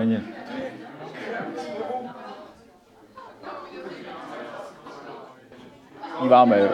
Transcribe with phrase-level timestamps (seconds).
[0.00, 0.22] víceméně.
[6.22, 6.68] Díváme, jo.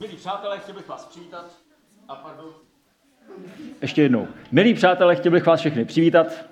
[0.00, 1.58] Milí přátelé, chtěl bych vás přivítat.
[2.08, 2.50] A pardon.
[3.82, 4.28] Ještě jednou.
[4.52, 6.46] Milí přátelé, chtěl bych vás všechny přivítat.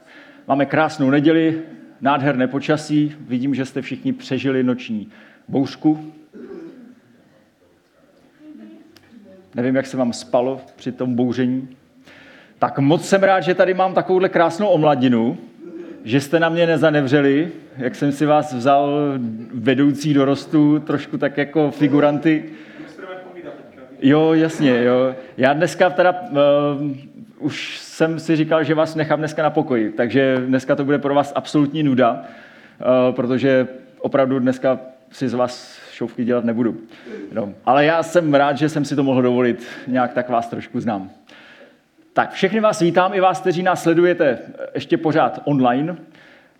[0.46, 1.62] Máme krásnou neděli,
[2.00, 3.16] nádherné počasí.
[3.20, 5.12] Vidím, že jste všichni přežili noční
[5.48, 6.12] bouřku.
[9.54, 11.68] Nevím, jak se vám spalo při tom bouření.
[12.58, 15.38] Tak moc jsem rád, že tady mám takovouhle krásnou omladinu,
[16.04, 18.90] že jste na mě nezanevřeli, jak jsem si vás vzal
[19.54, 22.44] vedoucí dorostu, trošku tak jako figuranty.
[24.02, 25.14] Jo, jasně, jo.
[25.36, 26.36] Já dneska teda uh,
[27.38, 31.14] už jsem si říkal, že vás nechám dneska na pokoji, takže dneska to bude pro
[31.14, 33.68] vás absolutní nuda, uh, protože
[34.00, 34.78] opravdu dneska
[35.12, 36.76] si z vás šouvky dělat nebudu.
[37.32, 40.80] No, ale já jsem rád, že jsem si to mohl dovolit, nějak tak vás trošku
[40.80, 41.10] znám.
[42.12, 44.38] Tak všechny vás vítám, i vás, kteří nás sledujete
[44.74, 45.96] ještě pořád online.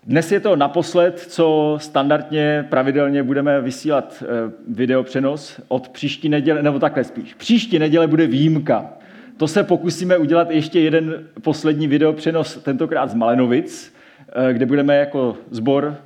[0.05, 6.79] Dnes je to naposled, co standardně, pravidelně budeme vysílat eh, videopřenos od příští neděle, nebo
[6.79, 7.35] takhle spíš.
[7.35, 8.93] Příští neděle bude výjimka.
[9.37, 13.95] To se pokusíme udělat ještě jeden poslední videopřenos, tentokrát z Malenovic,
[14.29, 15.97] eh, kde budeme jako zbor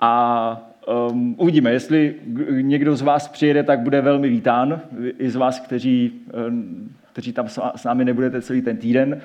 [0.00, 2.14] a um, uvidíme, jestli
[2.50, 4.80] někdo z vás přijede, tak bude velmi vítán,
[5.18, 6.12] i z vás, kteří,
[6.48, 9.20] um, kteří tam s námi nebudete celý ten týden.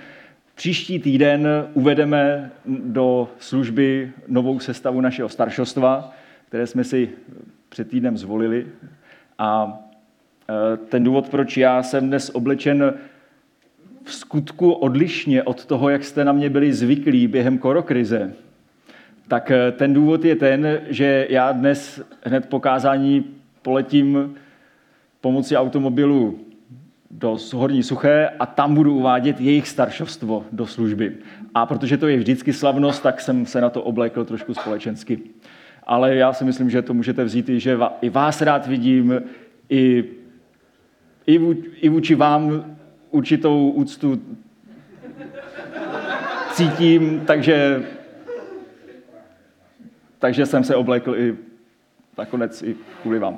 [0.56, 6.14] Příští týden uvedeme do služby novou sestavu našeho staršostva,
[6.48, 7.10] které jsme si
[7.70, 8.68] před týdnem zvolili.
[9.38, 9.80] A
[10.74, 12.94] e, ten důvod, proč já jsem dnes oblečen
[14.04, 18.34] v skutku odlišně od toho, jak jste na mě byli zvyklí během korokrize,
[19.30, 23.26] tak e, ten důvod je ten, že já dnes hned po kázání
[23.62, 24.36] poletím
[25.22, 26.40] pomocí automobilu
[27.12, 31.16] do Horní Suché a tam budu uvádět jejich staršovstvo do služby.
[31.54, 35.20] A protože to je vždycky slavnost, tak jsem se na to oblékl trošku společensky.
[35.84, 39.22] Ale já si myslím, že to můžete vzít i, že i vás rád vidím,
[39.70, 40.04] i,
[41.28, 41.40] i,
[41.82, 42.76] i vůči vám
[43.12, 44.22] určitou úctu
[46.52, 47.84] cítím, takže,
[50.20, 51.36] takže jsem se oblékl i
[52.18, 53.38] nakonec i kvůli vám.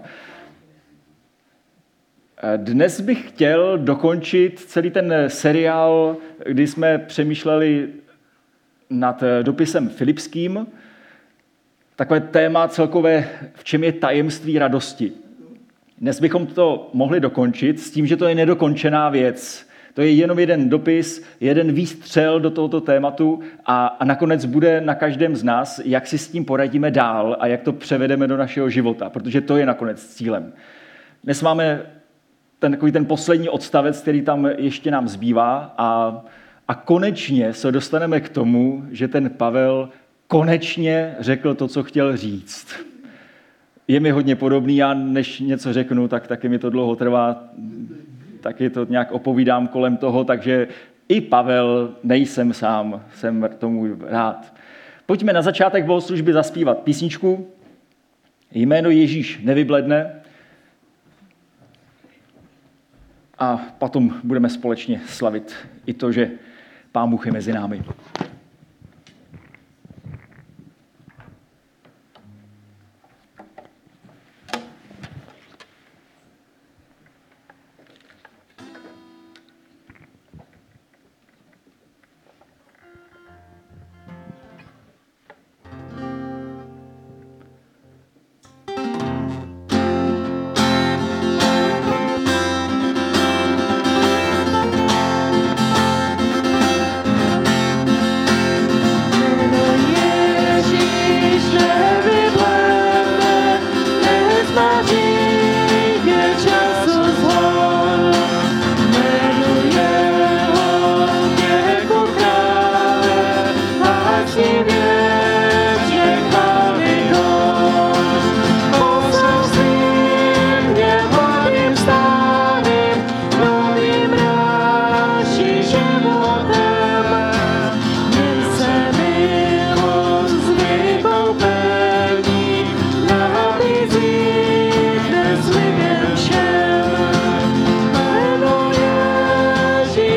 [2.58, 7.90] Dnes bych chtěl dokončit celý ten seriál, kdy jsme přemýšleli
[8.90, 10.68] nad dopisem Filipským.
[11.96, 15.12] Takové téma celkové, v čem je tajemství radosti.
[15.98, 19.71] Dnes bychom to mohli dokončit s tím, že to je nedokončená věc.
[19.94, 24.96] To je jenom jeden dopis, jeden výstřel do tohoto tématu a, a nakonec bude na
[24.96, 28.70] každém z nás, jak si s tím poradíme dál a jak to převedeme do našeho
[28.70, 30.54] života, protože to je nakonec cílem.
[31.24, 31.82] Dnes máme
[32.60, 36.22] ten, takový ten poslední odstavec, který tam ještě nám zbývá a,
[36.68, 39.90] a konečně se dostaneme k tomu, že ten Pavel
[40.28, 42.68] konečně řekl to, co chtěl říct.
[43.88, 47.44] Je mi hodně podobný, já než něco řeknu, tak taky mi to dlouho trvá,
[48.42, 50.68] taky to nějak opovídám kolem toho, takže
[51.10, 54.54] i Pavel, nejsem sám, jsem tomu rád.
[55.06, 57.48] Pojďme na začátek bohoslužby zaspívat písničku.
[58.52, 60.22] Jméno Ježíš nevybledne,
[63.42, 65.56] a potom budeme společně slavit
[65.86, 66.32] i to, že
[66.92, 67.84] Pán Bůh je mezi námi.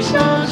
[0.04, 0.44] 是啊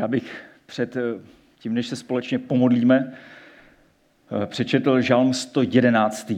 [0.00, 1.00] Já bych před eh,
[1.58, 6.32] tím, než se společně pomodlíme, eh, přečetl žalm 111.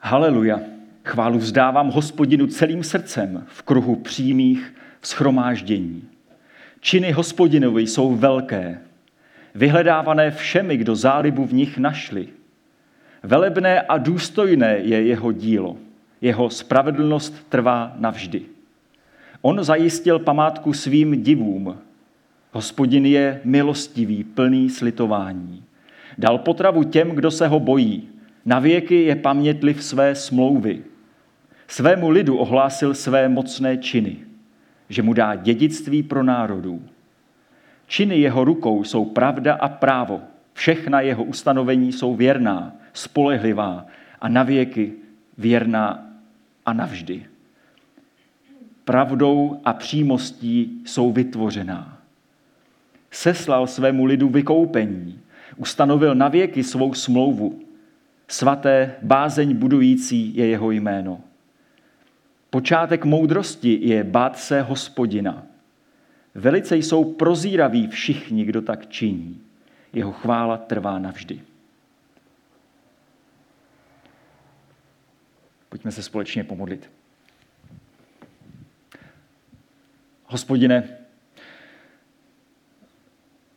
[0.00, 0.60] Haleluja.
[1.04, 6.08] Chválu vzdávám hospodinu celým srdcem v kruhu přímých schromáždění.
[6.80, 8.80] Činy hospodinovi jsou velké,
[9.54, 12.28] vyhledávané všemi, kdo zálibu v nich našli.
[13.22, 15.76] Velebné a důstojné je jeho dílo.
[16.20, 18.53] Jeho spravedlnost trvá navždy.
[19.46, 21.78] On zajistil památku svým divům.
[22.52, 25.64] Hospodin je milostivý, plný slitování.
[26.18, 28.08] Dal potravu těm, kdo se ho bojí.
[28.44, 30.82] Na věky je pamětliv své smlouvy.
[31.66, 34.16] Svému lidu ohlásil své mocné činy,
[34.88, 36.82] že mu dá dědictví pro národů.
[37.86, 40.20] Činy jeho rukou jsou pravda a právo.
[40.52, 43.86] Všechna jeho ustanovení jsou věrná, spolehlivá
[44.20, 44.92] a navěky
[45.38, 46.06] věrná
[46.66, 47.33] a navždy.
[48.84, 51.98] Pravdou a přímostí jsou vytvořená.
[53.10, 55.20] Seslal svému lidu vykoupení,
[55.56, 57.60] ustanovil navěky svou smlouvu.
[58.28, 61.20] Svaté, bázeň budující je jeho jméno.
[62.50, 65.46] Počátek moudrosti je bát se hospodina.
[66.34, 69.40] Velice jsou prozíraví všichni, kdo tak činí.
[69.92, 71.40] Jeho chvála trvá navždy.
[75.68, 76.90] Pojďme se společně pomodlit.
[80.34, 80.88] Hospodine,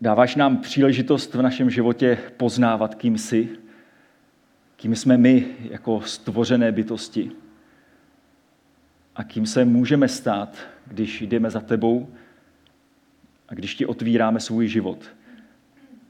[0.02, 3.50] dáváš nám příležitost v našem životě poznávat, kým jsi,
[4.76, 7.32] kým jsme my jako stvořené bytosti
[9.16, 10.58] a kým se můžeme stát,
[10.88, 12.10] když jdeme za tebou
[13.48, 15.06] a když ti otvíráme svůj život.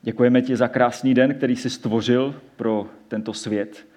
[0.02, 3.88] Děkujeme ti za krásný den, který jsi stvořil pro tento svět.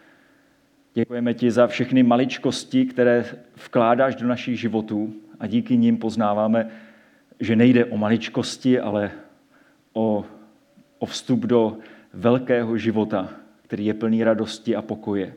[0.94, 3.24] Děkujeme ti za všechny maličkosti, které
[3.64, 6.70] vkládáš do našich životů a díky nim poznáváme,
[7.40, 9.10] že nejde o maličkosti, ale
[9.92, 10.24] o,
[10.98, 11.78] o vstup do
[12.12, 13.28] velkého života,
[13.62, 15.34] který je plný radosti a pokoje.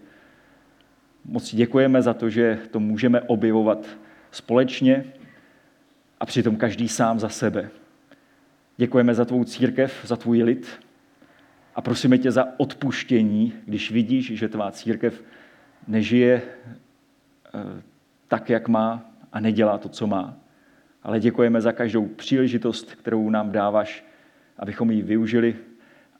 [1.25, 3.87] Moc děkujeme za to, že to můžeme objevovat
[4.31, 5.05] společně
[6.19, 7.69] a přitom každý sám za sebe.
[8.77, 10.67] Děkujeme za tvou církev, za tvůj lid
[11.75, 15.23] a prosíme tě za odpuštění, když vidíš, že tvá církev
[15.87, 17.81] nežije eh,
[18.27, 20.37] tak, jak má a nedělá to, co má.
[21.03, 24.05] Ale děkujeme za každou příležitost, kterou nám dáváš,
[24.57, 25.55] abychom ji využili.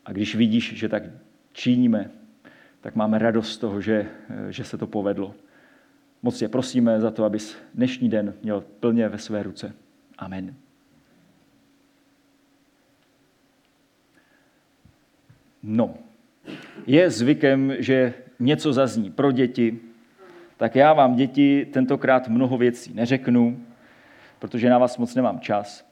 [0.06, 1.04] A když vidíš, že tak
[1.52, 2.12] činíme,
[2.82, 4.10] tak máme radost z toho, že,
[4.50, 5.36] že se to povedlo.
[6.24, 9.74] Moc tě prosíme za to, abys dnešní den měl plně ve své ruce.
[10.18, 10.56] Amen.
[15.64, 15.96] No,
[16.88, 19.80] je zvykem, že něco zazní pro děti,
[20.64, 23.60] tak já vám, děti, tentokrát mnoho věcí neřeknu,
[24.40, 25.86] protože na vás moc nemám čas.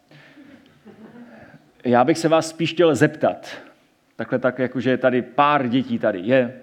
[1.86, 3.50] Já bych se vás spíš chtěl zeptat,
[4.16, 6.54] takhle tak, jakože tady pár dětí tady je.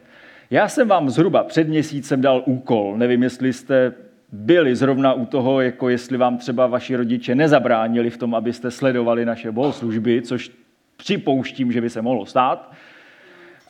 [0.51, 3.93] Já jsem vám zhruba před měsícem dal úkol, nevím, jestli jste
[4.33, 9.25] byli zrovna u toho, jako jestli vám třeba vaši rodiče nezabránili v tom, abyste sledovali
[9.25, 10.51] naše bohoslužby, což
[10.97, 12.73] připouštím, že by se mohlo stát,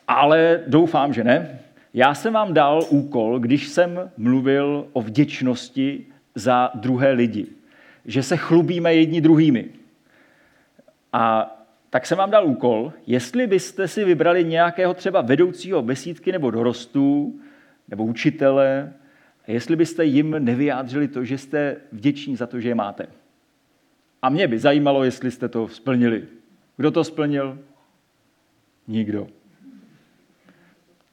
[0.09, 1.59] ale doufám, že ne.
[1.99, 7.47] Já jsem vám dal úkol, když jsem mluvil o vděčnosti za druhé lidi.
[8.05, 9.69] Že se chlubíme jedni druhými.
[11.13, 11.55] A
[11.91, 17.41] tak jsem vám dal úkol, jestli byste si vybrali nějakého třeba vedoucího besídky nebo dorostů,
[17.89, 18.93] nebo učitele,
[19.47, 23.07] jestli byste jim nevyjádřili to, že jste vděční za to, že je máte.
[24.23, 26.25] A mě by zajímalo, jestli jste to splnili.
[26.77, 27.59] Kdo to splnil?
[28.89, 29.38] Nikdo.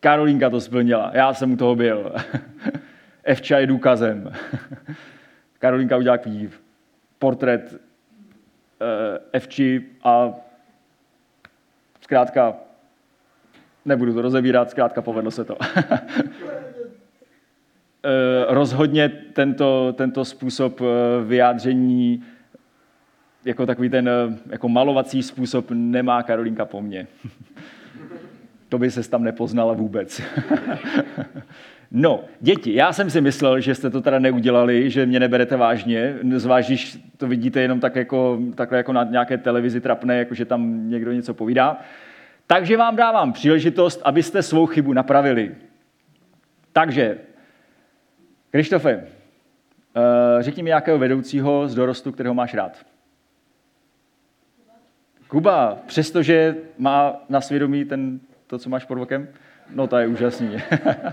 [0.06, 2.16] Karolínka to splnila, já jsem u toho byl.
[3.24, 4.32] Evča je důkazem.
[5.60, 6.50] Karolínka udělala takový
[7.20, 7.82] portrét
[9.32, 10.34] Evči a
[12.02, 12.56] zkrátka
[13.86, 15.58] nebudu to rozebírat, zkrátka povedlo se to.
[18.08, 20.86] Eh, rozhodně tento, tento způsob eh,
[21.24, 22.24] vyjádření
[23.46, 24.10] jako takový ten
[24.50, 27.08] jako malovací způsob nemá Karolínka po mně
[28.70, 30.22] to by se tam nepoznala vůbec.
[31.92, 36.16] no, děti, já jsem si myslel, že jste to teda neudělali, že mě neberete vážně,
[36.36, 40.46] zvlášť když to vidíte jenom tak jako, takhle jako na nějaké televizi trapné, jako že
[40.46, 41.80] tam někdo něco povídá.
[42.48, 45.56] Takže vám dávám příležitost, abyste svou chybu napravili.
[46.74, 47.18] Takže,
[48.52, 52.86] Krištofe, eh, řekni mi nějakého vedoucího z dorostu, kterého máš rád.
[55.28, 59.28] Kuba, přestože má na svědomí ten to, co máš pod okem?
[59.70, 60.58] No to je úžasný.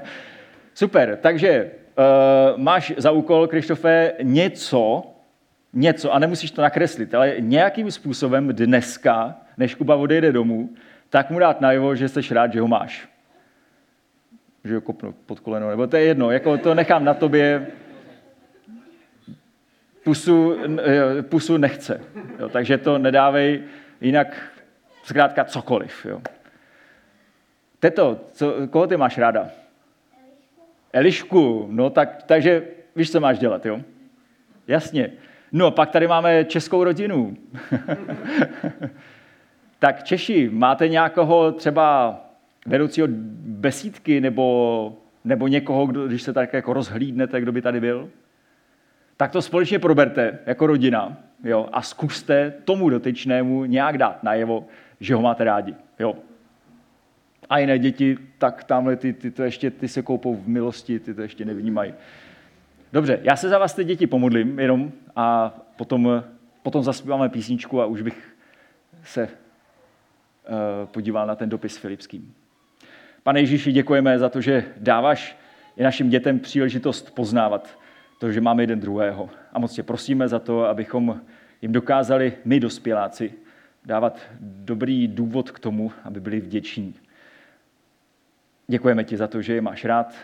[0.75, 5.12] Super, takže uh, máš za úkol, Krištofe, něco
[5.73, 10.71] něco, a nemusíš to nakreslit, ale nějakým způsobem dneska, než Kuba odejde domů,
[11.11, 13.09] tak mu dát najevo, že jsi rád, že ho máš.
[14.65, 17.67] Že ho kopnu pod koleno, nebo to je jedno, jako to nechám na tobě,
[20.05, 22.01] pusu, eh, pusu nechce.
[22.39, 23.62] Jo, takže to nedávej,
[24.01, 24.37] jinak
[25.03, 26.07] zkrátka cokoliv.
[26.09, 26.21] Jo.
[27.83, 29.49] Teto, co, koho ty máš ráda?
[30.93, 31.67] Elišku.
[31.71, 32.62] No tak, takže
[32.97, 33.81] víš, co máš dělat, jo?
[34.67, 35.12] Jasně.
[35.53, 37.37] No, pak tady máme českou rodinu.
[39.79, 42.17] tak Češi, máte nějakého třeba
[42.67, 48.11] vedoucího besídky nebo, nebo někoho, kdo, když se tak jako rozhlídnete, kdo by tady byl?
[49.17, 54.67] Tak to společně proberte jako rodina jo, a zkuste tomu dotyčnému nějak dát najevo,
[55.01, 55.75] že ho máte rádi.
[55.99, 56.15] Jo.
[57.49, 61.15] A jiné děti, tak tamhle ty, ty, to ještě, ty se koupou v milosti, ty
[61.15, 61.95] to ještě nevnímají.
[62.93, 66.25] Dobře, já se za vás ty děti pomodlím jenom a potom,
[66.63, 68.37] potom zaspíváme písničku a už bych
[69.05, 69.29] se uh,
[70.87, 72.35] podíval na ten dopis Filipským.
[73.23, 75.37] Pane Ježíši, děkujeme za to, že dáváš
[75.77, 77.79] i našim dětem příležitost poznávat
[78.19, 79.31] to, že máme jeden druhého.
[79.53, 81.21] A moc tě prosíme za to, abychom
[81.63, 83.33] jim dokázali my, dospěláci,
[83.85, 86.95] dávat dobrý důvod k tomu, aby byli vděční.
[88.73, 90.14] Děkujeme ti za to, že je máš rád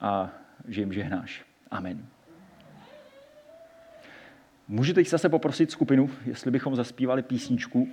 [0.00, 0.30] a
[0.68, 1.44] že jim žehnáš.
[1.70, 2.06] Amen.
[4.68, 7.88] Můžu teď zase poprosit skupinu, jestli bychom zaspívali písničku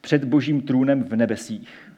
[0.00, 1.91] Před božím trůnem v nebesích.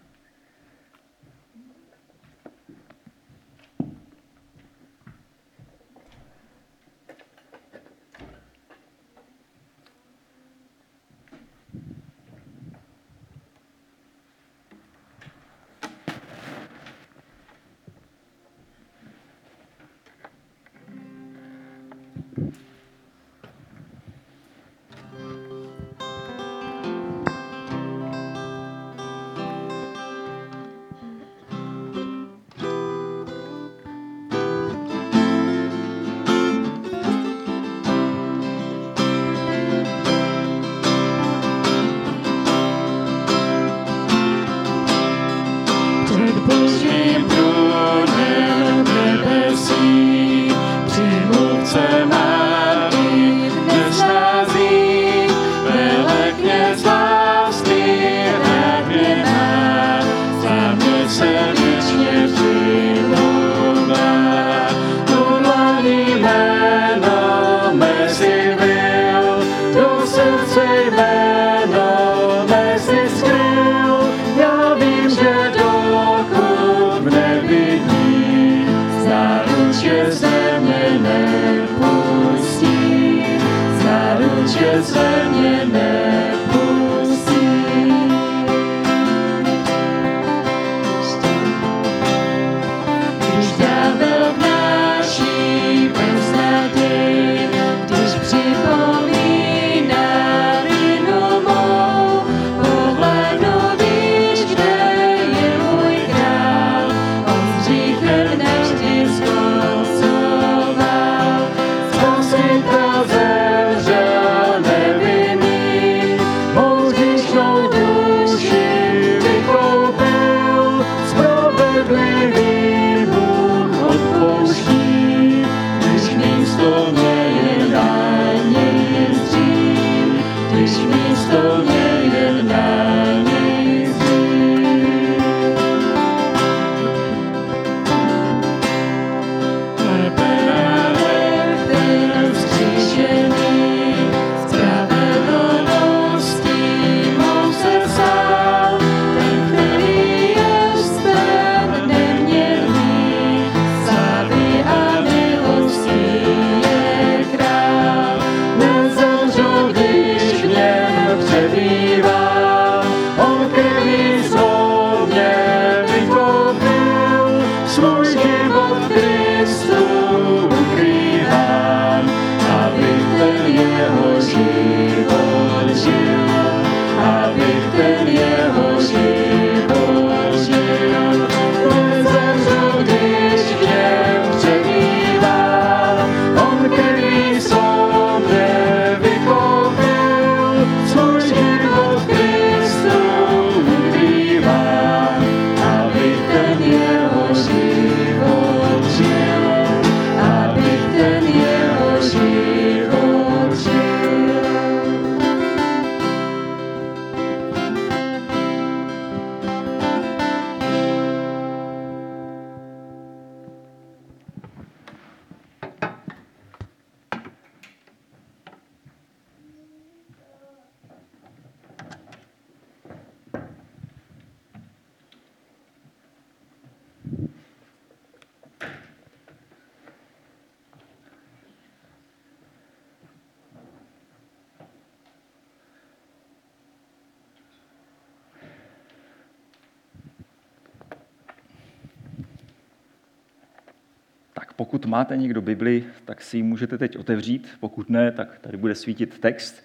[245.05, 247.49] Máte někdo Bibli, tak si ji můžete teď otevřít.
[247.61, 249.65] Pokud ne, tak tady bude svítit text.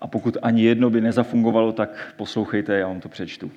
[0.00, 3.50] A pokud ani jedno by nezafungovalo, tak poslouchejte, já vám to přečtu.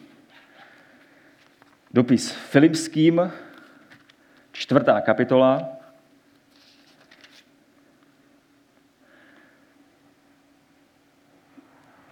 [1.94, 3.32] Dopis Filipským,
[4.52, 5.70] čtvrtá kapitola,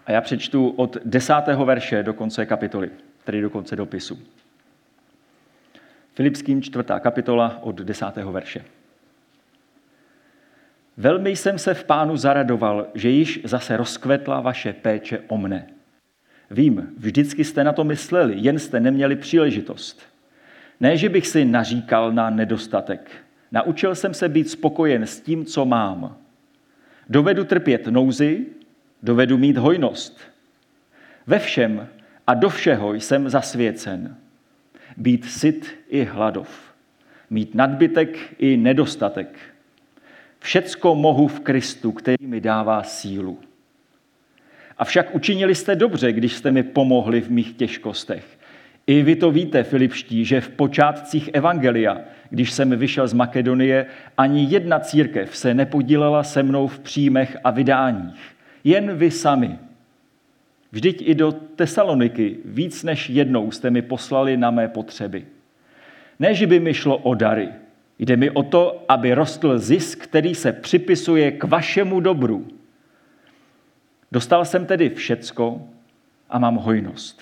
[0.05, 2.89] A já přečtu od desátého verše do konce kapitoly,
[3.23, 4.19] tedy do konce dopisu.
[6.13, 8.65] Filipským čtvrtá kapitola od desátého verše.
[10.97, 15.67] Velmi jsem se v pánu zaradoval, že již zase rozkvetla vaše péče o mne.
[16.51, 20.01] Vím, vždycky jste na to mysleli, jen jste neměli příležitost.
[20.79, 23.11] Ne, že bych si naříkal na nedostatek.
[23.51, 26.17] Naučil jsem se být spokojen s tím, co mám.
[27.09, 28.45] Dovedu trpět nouzy,
[29.03, 30.21] dovedu mít hojnost.
[31.27, 31.87] Ve všem
[32.27, 34.15] a do všeho jsem zasvěcen.
[34.97, 36.73] Být syt i hladov.
[37.29, 39.39] Mít nadbytek i nedostatek.
[40.39, 43.39] Všecko mohu v Kristu, který mi dává sílu.
[44.77, 48.37] Avšak učinili jste dobře, když jste mi pomohli v mých těžkostech.
[48.87, 53.85] I vy to víte, Filipští, že v počátcích Evangelia, když jsem vyšel z Makedonie,
[54.17, 58.35] ani jedna církev se nepodílela se mnou v příjmech a vydáních.
[58.63, 59.59] Jen vy sami.
[60.71, 65.25] Vždyť i do Tesaloniky víc než jednou jste mi poslali na mé potřeby.
[66.19, 67.49] Ne, že by mi šlo o dary.
[67.99, 72.47] Jde mi o to, aby rostl zisk, který se připisuje k vašemu dobru.
[74.11, 75.67] Dostal jsem tedy všecko
[76.29, 77.21] a mám hojnost.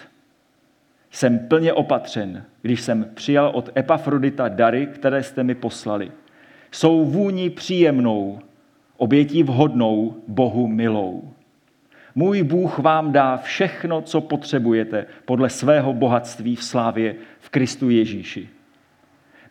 [1.11, 6.11] Jsem plně opatřen, když jsem přijal od Epafrodita dary, které jste mi poslali.
[6.71, 8.39] Jsou vůní příjemnou,
[8.97, 11.33] obětí vhodnou, Bohu milou.
[12.15, 18.49] Můj Bůh vám dá všechno, co potřebujete podle svého bohatství v slávě v Kristu Ježíši.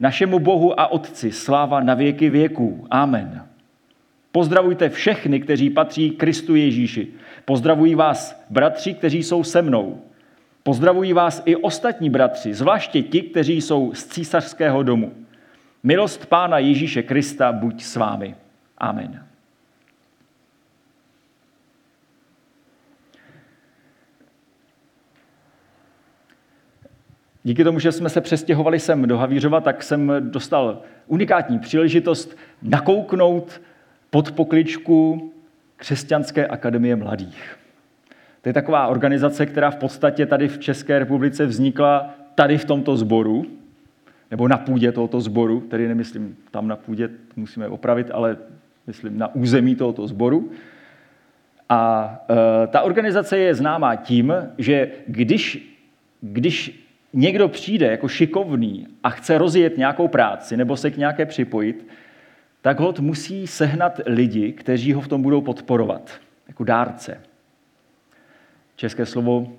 [0.05, 2.87] Našemu Bohu a Otci sláva na věky věků.
[2.90, 3.47] Amen.
[4.33, 7.09] Pozdravujte všechny, kteří patří Kristu Ježíši.
[7.45, 10.01] Pozdravují vás bratři, kteří jsou se mnou.
[10.62, 15.12] Pozdravují vás i ostatní bratři, zvláště ti, kteří jsou z císařského domu.
[15.83, 18.35] Milost Pána Ježíše Krista buď s vámi.
[18.79, 19.25] Amen.
[27.46, 33.61] Díky tomu, že jsme se přestěhovali sem do Havířova, tak jsem dostal unikátní příležitost nakouknout
[34.11, 35.30] pod pokličku
[35.76, 37.57] Křesťanské akademie mladých.
[38.42, 42.96] To je taková organizace, která v podstatě tady v České republice vznikla tady v tomto
[42.96, 43.46] sboru,
[44.30, 48.37] nebo na půdě tohoto sboru, tedy nemyslím tam na půdě, musíme opravit, ale
[48.87, 50.50] myslím na území tohoto sboru.
[51.68, 52.11] A
[52.64, 55.74] e, ta organizace je známá tím, že když,
[56.20, 56.84] když
[57.14, 61.88] někdo přijde jako šikovný a chce rozjet nějakou práci nebo se k nějaké připojit,
[62.61, 67.20] tak hod musí sehnat lidi, kteří ho v tom budou podporovat, jako dárce.
[68.77, 69.53] České slovo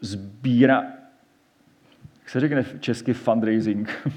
[0.00, 0.82] sbírá,
[2.18, 4.10] jak se řekne česky fundraising?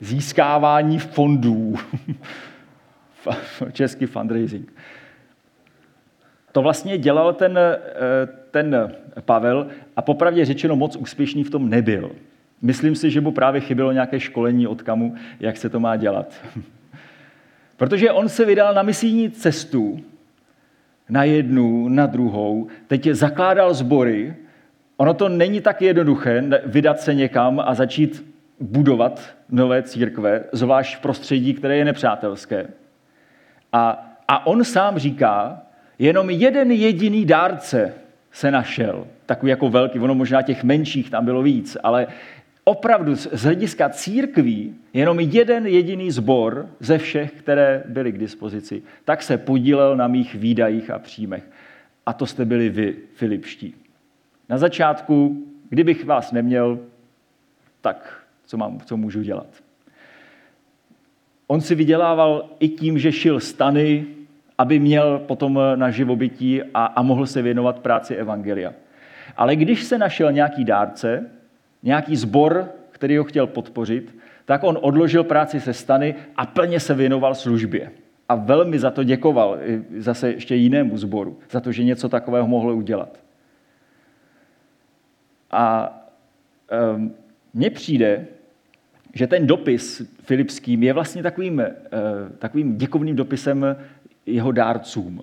[0.00, 1.74] Získávání fondů.
[3.72, 4.72] Český fundraising.
[6.52, 12.10] To vlastně dělal ten, eh, ten Pavel a popravdě řečeno moc úspěšný v tom nebyl.
[12.62, 16.34] Myslím si, že mu právě chybělo nějaké školení od kamu, jak se to má dělat.
[17.76, 20.00] Protože on se vydal na misijní cestu,
[21.08, 24.34] na jednu, na druhou, teď zakládal sbory.
[24.96, 28.26] Ono to není tak jednoduché vydat se někam a začít
[28.60, 32.66] budovat nové církve, zvlášť v prostředí, které je nepřátelské.
[33.72, 35.62] A, a on sám říká,
[36.00, 37.94] jenom jeden jediný dárce
[38.32, 42.06] se našel, takový jako velký, ono možná těch menších tam bylo víc, ale
[42.64, 49.22] opravdu z hlediska církví jenom jeden jediný zbor ze všech, které byly k dispozici, tak
[49.22, 51.44] se podílel na mých výdajích a příjmech.
[52.06, 53.74] A to jste byli vy, Filipští.
[54.48, 56.78] Na začátku, kdybych vás neměl,
[57.80, 59.48] tak co, mám, co můžu dělat?
[61.46, 64.06] On si vydělával i tím, že šil stany,
[64.60, 68.72] aby měl potom na živobytí a, a mohl se věnovat práci Evangelia.
[69.36, 71.30] Ale když se našel nějaký dárce,
[71.82, 76.94] nějaký zbor, který ho chtěl podpořit, tak on odložil práci se stany a plně se
[76.94, 77.90] věnoval službě.
[78.28, 79.58] A velmi za to děkoval
[79.98, 83.18] zase ještě jinému zboru, za to, že něco takového mohl udělat.
[85.50, 85.96] A
[86.94, 87.14] um,
[87.54, 88.26] mně přijde,
[89.14, 91.66] že ten dopis filipským je vlastně takovým, uh,
[92.38, 93.76] takovým děkovným dopisem
[94.30, 95.22] jeho dárcům.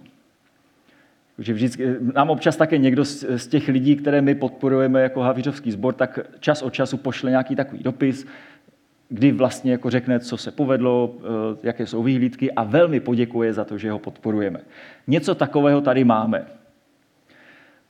[1.39, 5.72] Že vždycky, nám občas také někdo z, z těch lidí, které my podporujeme jako Havířovský
[5.72, 8.28] sbor, tak čas od času pošle nějaký takový dopis,
[9.10, 13.65] kdy vlastně jako řekne, co se povedlo, eh, jaké jsou výhlídky a velmi poděkuje za
[13.65, 14.60] to, že ho podporujeme.
[15.08, 16.46] Něco takového tady máme.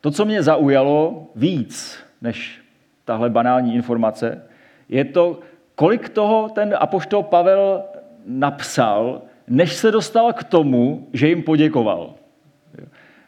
[0.01, 2.61] To, co mě zaujalo víc než
[3.05, 4.41] tahle banální informace,
[4.89, 5.39] je to,
[5.75, 7.83] kolik toho ten apoštol Pavel
[8.25, 12.13] napsal, než se dostal k tomu, že jim poděkoval.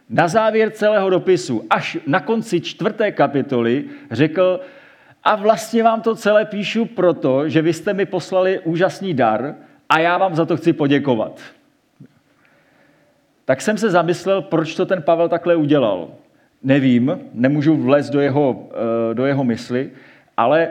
[0.09, 4.59] Na závěr celého dopisu, až na konci čtvrté kapitoly, řekl,
[5.23, 9.55] a vlastně vám to celé píšu proto, že vy jste mi poslali úžasný dar
[9.89, 11.41] a já vám za to chci poděkovat.
[13.45, 16.09] Tak jsem se zamyslel, proč to ten Pavel takhle udělal.
[16.63, 19.91] Nevím, nemůžu vlézt do jeho, eh, do jeho mysli,
[20.37, 20.69] ale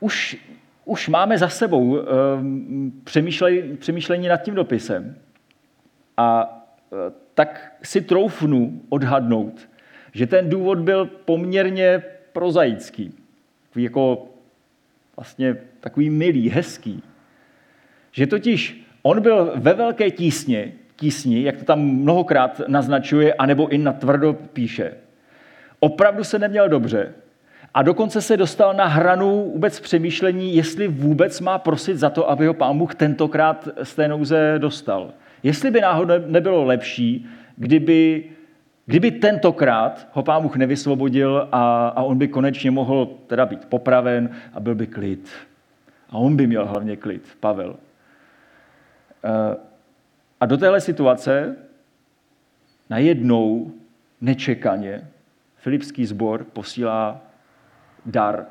[0.00, 0.36] už,
[0.86, 2.04] už máme za sebou eh,
[3.78, 5.16] přemýšlení, nad tím dopisem.
[6.16, 6.58] A
[6.92, 9.68] eh, tak si troufnu odhadnout,
[10.12, 13.14] že ten důvod byl poměrně prozaický.
[13.76, 14.28] Jako
[15.16, 17.02] vlastně takový milý, hezký.
[18.12, 23.78] Že totiž on byl ve velké tísně, tísni, jak to tam mnohokrát naznačuje, anebo i
[23.78, 24.94] na tvrdo píše.
[25.80, 27.14] Opravdu se neměl dobře
[27.76, 32.46] a dokonce se dostal na hranu vůbec přemýšlení, jestli vůbec má prosit za to, aby
[32.46, 35.10] ho pán Bůh tentokrát z té nouze dostal.
[35.42, 38.24] Jestli by náhodou nebylo lepší, kdyby,
[38.86, 44.30] kdyby tentokrát ho pán Bůh nevysvobodil a, a on by konečně mohl teda být popraven
[44.52, 45.30] a byl by klid.
[46.10, 47.76] A on by měl hlavně klid, Pavel.
[49.24, 49.56] Eh,
[50.40, 51.56] a do téhle situace
[52.90, 53.72] najednou
[54.20, 55.08] nečekaně
[55.56, 57.25] Filipský sbor posílá
[58.06, 58.46] dar.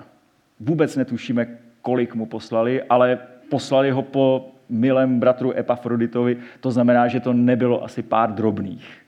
[0.60, 1.48] Vůbec netušíme,
[1.82, 7.84] kolik mu poslali, ale poslali ho po milém bratru Epafroditovi, to znamená, že to nebylo
[7.84, 9.02] asi pár drobných.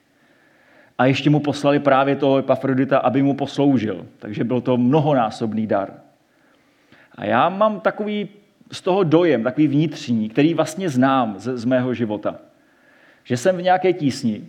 [0.97, 4.05] A ještě mu poslali právě toho Epafrodita, aby mu posloužil.
[4.19, 5.93] Takže byl to mnohonásobný dar.
[7.15, 8.29] A já mám takový
[8.71, 12.35] z toho dojem, takový vnitřní, který vlastně znám z, z mého života–
[13.27, 14.47] že jsem v nějaké tísni,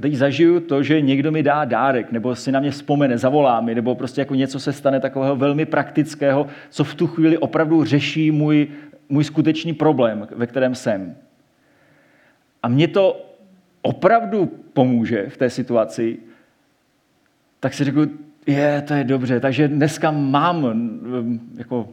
[0.00, 3.74] teď zažiju to, že někdo mi dá dárek, nebo si na mě vzpomene, zavolá mi,
[3.74, 8.30] nebo prostě jako něco se stane takového velmi praktického, co v tu chvíli opravdu řeší
[8.30, 8.68] můj,
[9.08, 11.16] můj skutečný problém, ve kterém jsem.
[12.62, 13.26] A mě to
[13.82, 16.18] opravdu pomůže v té situaci,
[17.60, 18.06] tak si řeknu,
[18.46, 20.90] je, to je dobře, takže dneska mám,
[21.56, 21.88] jako,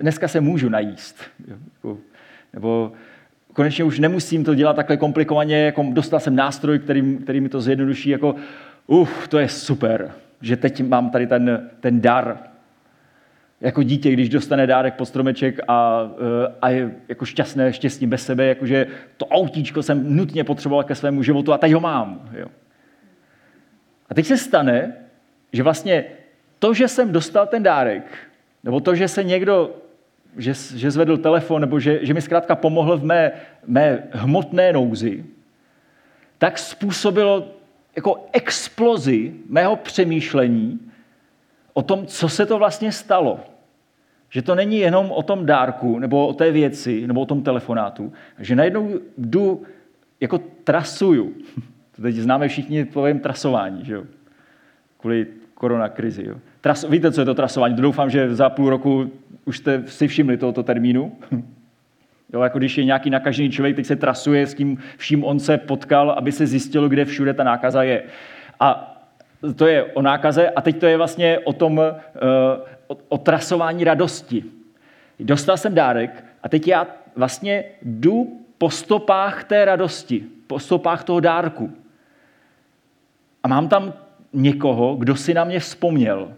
[0.00, 1.16] dneska se můžu najíst.
[1.48, 1.98] Jako,
[2.52, 2.92] nebo
[3.52, 7.60] konečně už nemusím to dělat takhle komplikovaně, jako dostal jsem nástroj, který, který mi to
[7.60, 8.34] zjednoduší, jako
[8.86, 12.38] uf, to je super, že teď mám tady ten, ten dar.
[13.60, 18.26] Jako dítě, když dostane dárek pod stromeček a, eh, a je jako šťastné, štěstí bez
[18.26, 18.86] sebe, jakože
[19.16, 22.30] to autíčko jsem nutně potřeboval ke svému životu a teď ho mám.
[22.32, 22.46] Jo.
[24.10, 24.92] A teď se stane,
[25.52, 26.04] že vlastně
[26.58, 28.04] to, že jsem dostal ten dárek,
[28.64, 29.81] nebo to, že se někdo
[30.36, 33.32] že, že zvedl telefon nebo že, že mi zkrátka pomohl v mé,
[33.66, 35.24] mé hmotné nouzi,
[36.38, 37.48] tak způsobilo
[37.96, 40.80] jako explozi mého přemýšlení
[41.72, 43.40] o tom, co se to vlastně stalo.
[44.30, 48.12] Že to není jenom o tom dárku, nebo o té věci, nebo o tom telefonátu.
[48.38, 49.62] Že najednou jdu,
[50.20, 51.34] jako trasuju.
[51.96, 54.04] To teď známe všichni pojem trasování, že jo?
[55.00, 56.24] Kvůli koronakrizi.
[56.28, 56.36] Jo?
[56.62, 57.76] Tras, víte, co je to trasování?
[57.76, 59.10] Doufám, že za půl roku
[59.44, 61.12] už jste si všimli tohoto termínu.
[62.32, 65.58] Jo, jako když je nějaký nakažený člověk, teď se trasuje s tím vším on se
[65.58, 68.02] potkal, aby se zjistilo, kde všude ta nákaza je.
[68.60, 68.98] A
[69.56, 71.92] to je o nákaze a teď to je vlastně o tom, eh,
[72.86, 74.44] o, o trasování radosti.
[75.20, 81.20] Dostal jsem dárek a teď já vlastně jdu po stopách té radosti, po stopách toho
[81.20, 81.72] dárku.
[83.42, 83.92] A mám tam
[84.32, 86.32] někoho, kdo si na mě vzpomněl.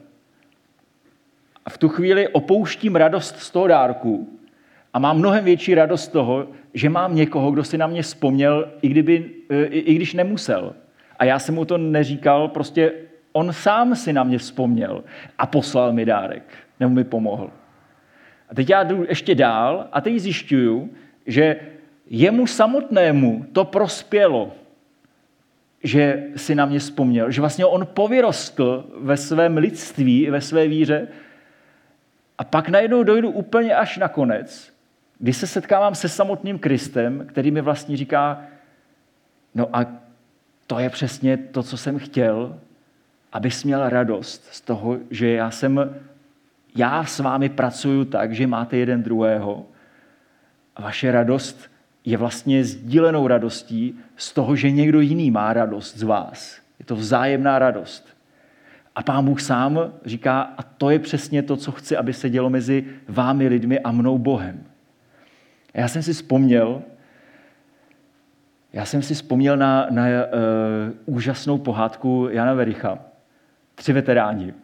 [1.65, 4.29] A v tu chvíli opouštím radost z toho dárku
[4.93, 8.89] a mám mnohem větší radost toho, že mám někoho, kdo si na mě vzpomněl, i,
[8.89, 10.75] kdyby, i, i když nemusel.
[11.19, 12.93] A já jsem mu to neříkal, prostě
[13.33, 15.05] on sám si na mě vzpomněl
[15.39, 16.43] a poslal mi dárek,
[16.81, 17.51] nebo mi pomohl.
[18.51, 20.91] A teď já jdu ještě dál a teď zjišťuju,
[21.27, 21.57] že
[22.11, 24.53] jemu samotnému to prospělo,
[25.83, 31.09] že si na mě vzpomněl, že vlastně on povyrostl ve svém lidství, ve své víře
[32.39, 34.75] a pak najednou dojdu úplně až na konec,
[35.19, 38.43] kdy se setkávám se samotným Kristem, který mi vlastně říká,
[39.55, 39.87] no a
[40.67, 42.59] to je přesně to, co jsem chtěl,
[43.33, 46.01] abys měl radost z toho, že já jsem,
[46.77, 49.67] já s vámi pracuju tak, že máte jeden druhého
[50.77, 51.71] a vaše radost
[52.05, 56.61] je vlastně sdílenou radostí z toho, že někdo jiný má radost z vás.
[56.79, 58.14] Je to vzájemná radost.
[58.95, 62.51] A pán Bůh sám říká, a to je přesně to, co chci, aby se dělo
[62.51, 64.65] mezi vámi lidmi a mnou Bohem.
[65.75, 66.83] A já jsem si vzpomněl,
[68.73, 72.99] já jsem si vzpomněl na, na uh, úžasnou pohádku Jana Vericha.
[73.75, 74.55] Tři veteráni.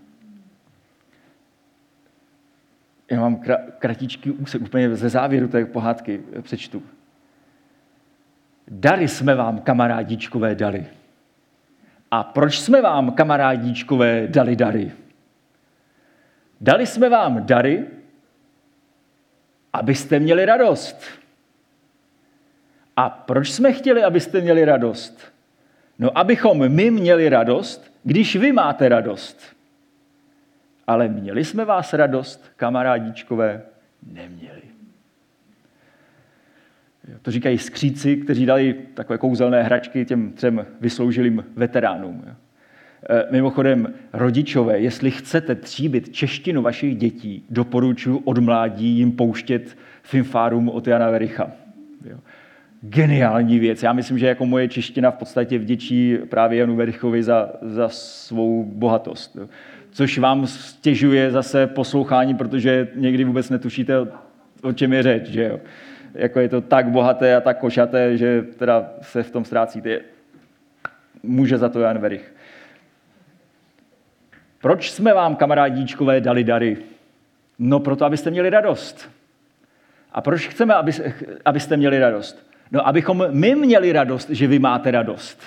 [3.11, 3.43] Já mám
[3.79, 6.83] kratičký úsek úplně ze závěru té pohádky přečtu.
[8.69, 10.87] Dary jsme vám, kamarádíčkové, dali.
[12.11, 14.93] A proč jsme vám, kamarádíčkové, dali dary?
[16.61, 17.87] Dali jsme vám dary,
[19.73, 21.05] abyste měli radost.
[22.97, 25.33] A proč jsme chtěli, abyste měli radost?
[25.99, 29.43] No, abychom my měli radost, když vy máte radost.
[30.87, 33.63] Ale měli jsme vás radost, kamarádíčkové?
[34.03, 34.63] Neměli.
[37.23, 42.25] To říkají skříci, kteří dali takové kouzelné hračky těm třem vysloužilým veteránům.
[42.25, 50.69] E, mimochodem, rodičové, jestli chcete tříbit češtinu vašich dětí, doporučuji od mládí jim pouštět Finfárum
[50.69, 51.51] od Jana Vericha.
[52.83, 53.83] Geniální věc.
[53.83, 58.65] Já myslím, že jako moje čeština v podstatě vděčí právě Janu Verichovi za, za svou
[58.65, 59.39] bohatost.
[59.91, 63.95] Což vám stěžuje zase poslouchání, protože někdy vůbec netušíte,
[64.63, 65.27] o čem je řeč.
[65.27, 65.61] Že jo?
[66.15, 70.01] Jako je to tak bohaté a tak košaté, že teda se v tom ztrácíte.
[71.23, 72.35] Může za to Jan Verich.
[74.61, 76.77] Proč jsme vám, kamarádíčkové, dali dary?
[77.59, 79.11] No proto, abyste měli radost.
[80.13, 80.93] A proč chceme, aby,
[81.45, 82.51] abyste měli radost?
[82.71, 85.43] No, abychom my měli radost, že vy máte radost.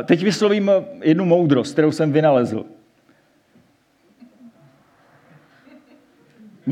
[0.00, 0.70] Eh, teď vyslovím
[1.02, 2.66] jednu moudrost, kterou jsem vynalezl.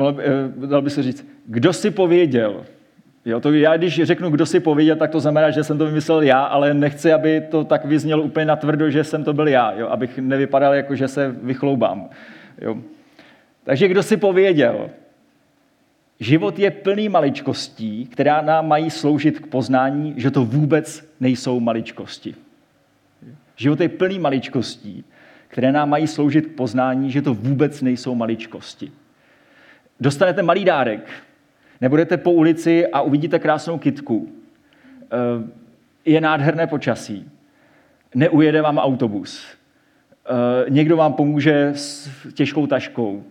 [0.00, 2.64] Eh, dal by se říct, kdo si pověděl.
[3.24, 6.22] Jo, to já, když řeknu, kdo si pověděl, tak to znamená, že jsem to vymyslel
[6.22, 9.88] já, ale nechci, aby to tak vyznělo úplně natvrdo, že jsem to byl já, jo,
[9.88, 12.08] abych nevypadal jako, že se vychloubám.
[12.60, 12.78] Jo.
[13.64, 14.90] Takže kdo si pověděl,
[16.20, 22.34] život je plný maličkostí, která nám mají sloužit k poznání, že to vůbec nejsou maličkosti.
[23.56, 25.04] Život je plný maličkostí,
[25.48, 28.92] které nám mají sloužit k poznání, že to vůbec nejsou maličkosti
[30.02, 31.10] dostanete malý dárek,
[31.80, 34.28] nebudete po ulici a uvidíte krásnou kitku.
[35.02, 35.50] Eh,
[36.04, 37.30] je nádherné počasí.
[38.14, 39.46] Neujede vám autobus.
[39.46, 43.24] Eh, někdo vám pomůže s těžkou taškou.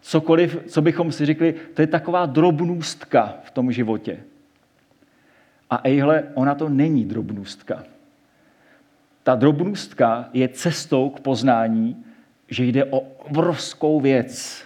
[0.00, 4.18] Cokoliv, co bychom si řekli, to je taková drobnůstka v tom životě.
[5.70, 7.84] A ejhle, ona to není drobnůstka.
[9.22, 12.04] Ta drobnůstka je cestou k poznání,
[12.48, 14.65] že jde o obrovskou věc,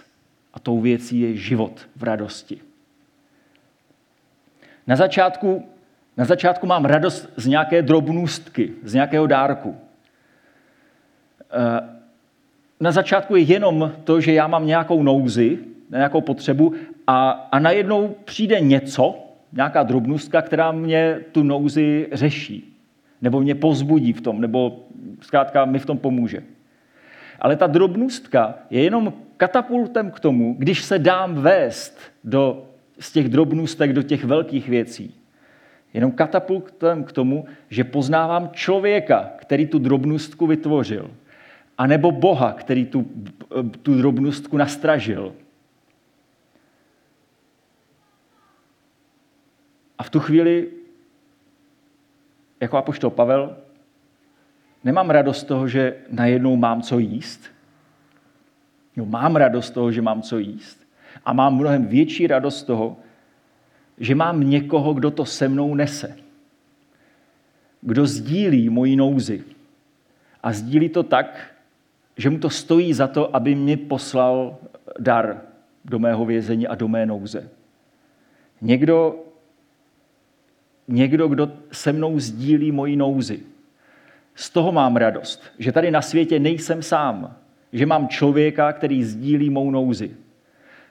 [0.53, 2.61] a tou věcí je život v radosti.
[4.87, 5.69] Na začátku,
[6.17, 9.75] na začátku mám radost z nějaké drobnůstky, z nějakého dárku.
[11.51, 12.01] Eh,
[12.79, 15.59] na začátku je jenom to, že já mám nějakou nouzi,
[15.89, 16.73] nějakou potřebu
[17.07, 19.19] a, a najednou přijde něco,
[19.53, 22.77] nějaká drobnůstka, která mě tu nouzi řeší,
[23.21, 24.85] nebo mě pozbudí v tom, nebo
[25.21, 26.43] zkrátka mi v tom pomůže.
[27.39, 33.29] Ale ta drobnůstka je jenom katapultem k tomu, když se dám vést do, z těch
[33.29, 35.15] drobnůstek do těch velkých věcí.
[35.93, 41.11] Jenom katapultem k tomu, že poznávám člověka, který tu drobnůstku vytvořil.
[41.77, 43.09] A nebo Boha, který tu,
[43.81, 45.33] tu drobnůstku nastražil.
[49.97, 50.67] A v tu chvíli,
[52.59, 53.57] jako apoštol Pavel,
[54.83, 57.51] nemám radost z toho, že najednou mám co jíst,
[58.95, 60.87] Jo, mám radost z toho, že mám co jíst.
[61.25, 62.97] A mám mnohem větší radost z toho,
[63.97, 66.17] že mám někoho, kdo to se mnou nese.
[67.81, 69.43] Kdo sdílí moji nouzi.
[70.43, 71.55] A sdílí to tak,
[72.17, 74.57] že mu to stojí za to, aby mi poslal
[74.99, 75.41] dar
[75.85, 77.49] do mého vězení a do mé nouze.
[78.61, 79.15] Někdo,
[80.87, 83.39] někdo, kdo se mnou sdílí moji nouzi.
[84.35, 87.35] Z toho mám radost, že tady na světě nejsem sám,
[87.73, 90.11] že mám člověka, který sdílí mou nouzi.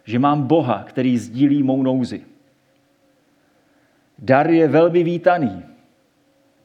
[0.04, 2.24] Že mám Boha, který sdílí mou nouzi.
[4.18, 5.64] Dar je velmi vítaný,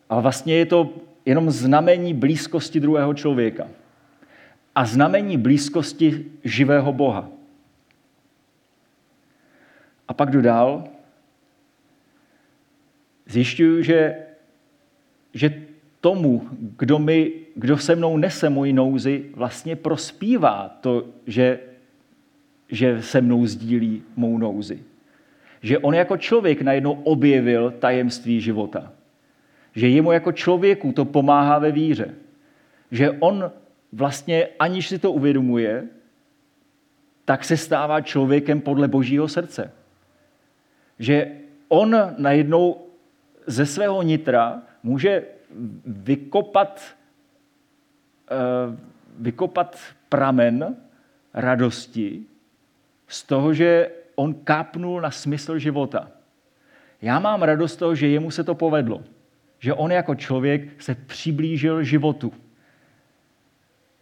[0.09, 0.93] ale vlastně je to
[1.25, 3.67] jenom znamení blízkosti druhého člověka
[4.75, 7.29] a znamení blízkosti živého Boha.
[10.07, 10.83] A pak dodal,
[13.25, 14.15] zjišťuju, že,
[15.33, 15.47] že
[16.01, 16.47] tomu,
[16.77, 21.59] kdo, mi, kdo se mnou nese moji nouzi, vlastně prospívá to, že,
[22.69, 24.79] že se mnou sdílí mou nouzi.
[25.61, 28.93] že on jako člověk najednou objevil tajemství života.
[29.75, 32.15] Že jemu jako člověku to pomáhá ve víře.
[32.91, 33.51] Že on
[33.91, 35.87] vlastně, aniž si to uvědomuje,
[37.25, 39.71] tak se stává člověkem podle božího srdce.
[40.99, 41.31] Že
[41.67, 42.85] on najednou
[43.47, 45.23] ze svého nitra může
[45.85, 46.95] vykopat,
[49.19, 50.75] vykopat pramen
[51.33, 52.23] radosti
[53.07, 56.11] z toho, že on kápnul na smysl života.
[57.01, 59.03] Já mám radost z toho, že jemu se to povedlo.
[59.59, 62.33] Že on jako člověk se přiblížil životu.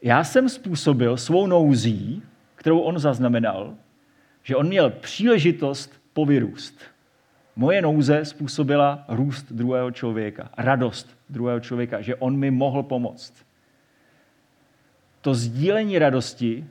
[0.01, 2.23] Já jsem způsobil svou nouzí,
[2.55, 3.75] kterou on zaznamenal,
[4.43, 6.81] že on měl příležitost povyrůst.
[7.55, 13.33] Moje nouze způsobila růst druhého člověka, radost druhého člověka, že on mi mohl pomoct.
[15.23, 16.65] To sdílení radosti,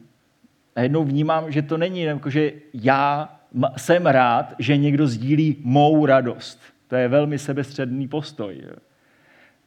[0.77, 3.29] najednou vnímám, že to není jako, že já
[3.77, 6.61] jsem rád, že někdo sdílí mou radost.
[6.89, 8.63] To je velmi sebestředný postoj.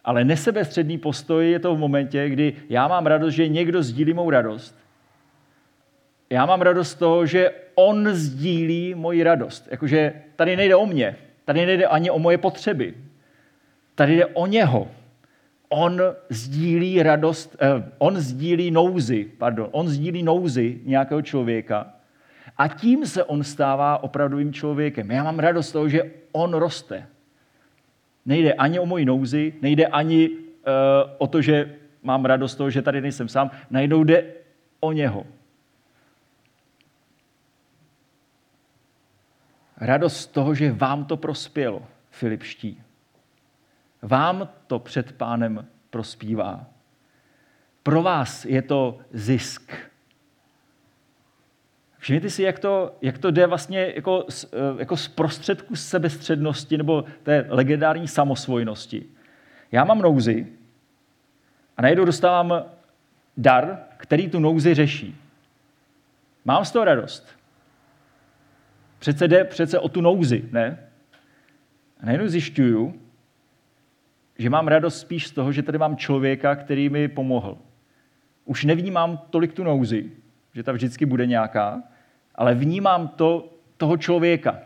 [0.03, 4.29] Ale nesebestředný postoj je to v momentě, kdy já mám radost, že někdo sdílí mou
[4.29, 4.75] radost.
[6.29, 9.67] Já mám radost z toho, že on sdílí moji radost.
[9.71, 11.15] Jakože tady nejde o mě,
[11.45, 12.93] tady nejde ani o moje potřeby.
[13.95, 14.91] Tady jde o něho.
[15.70, 21.95] On sdílí radost, eh, on sdílí nouzy, pardon, on sdílí nouzy nějakého člověka
[22.57, 25.11] a tím se on stává opravdovým člověkem.
[25.11, 27.07] Já mám radost toho, že on roste.
[28.26, 30.36] Nejde ani o moji nouzi, nejde ani uh,
[31.18, 34.34] o to, že mám radost toho, že tady nejsem sám, najednou jde
[34.80, 35.26] o něho.
[39.78, 42.84] Radost z toho, že vám to prospělo, Filipští.
[44.06, 46.66] Vám to před pánem prospívá.
[47.84, 49.74] Pro vás je to zisk.
[51.97, 57.06] Všimněte si, jak to, jak to jde vlastně jako eh, jako z prostředku sebestřednosti nebo
[57.24, 59.06] té legendární samosvojnosti.
[59.72, 60.47] Já mám nouzi
[61.78, 62.64] a najednou dostávám
[63.38, 65.16] dar, který tu nouzi řeší.
[66.45, 67.28] Mám z toho radost.
[68.99, 70.80] Přece jde přece o tu nouzi, ne?
[71.99, 73.05] A najednou zjišťuju,
[74.38, 77.57] že mám radost spíš z toho, že tady mám člověka, který mi pomohl.
[78.45, 80.11] Už nevnímám tolik tu nouzi,
[80.53, 81.83] že ta vždycky bude nějaká,
[82.36, 84.59] ale vnímám to, toho člověka.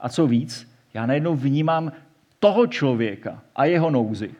[0.00, 1.92] A co víc, já najednou vnímám
[2.38, 4.30] toho člověka a jeho nouzi.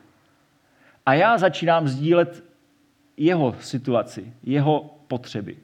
[1.07, 2.45] A já začínám sdílet
[3.17, 5.57] jeho situaci, jeho potřeby,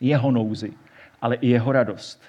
[0.00, 0.72] jeho nouzi,
[1.22, 2.22] ale i jeho radost.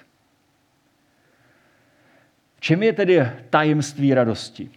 [2.56, 4.70] V čem je tedy tajemství radosti?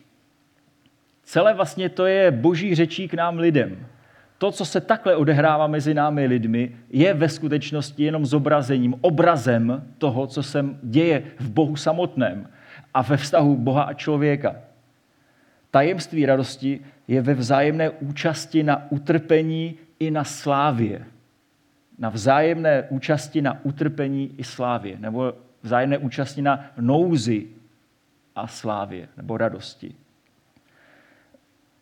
[1.26, 3.86] Celé vlastně to je boží řečí k nám lidem
[4.38, 10.28] to, co se takhle odehrává mezi námi lidmi, je ve skutečnosti jenom zobrazením, obrazem toho,
[10.28, 12.50] co se děje v Bohu samotném
[12.94, 14.56] a ve vztahu Boha a člověka.
[15.72, 21.06] Tajemství radosti je ve vzájemné účasti na utrpení i na slávě.
[22.00, 24.98] Na vzájemné účasti na utrpení i slávě.
[25.00, 27.48] Nebo vzájemné účasti na nouzi
[28.36, 29.08] a slávě.
[29.18, 29.96] Nebo radosti.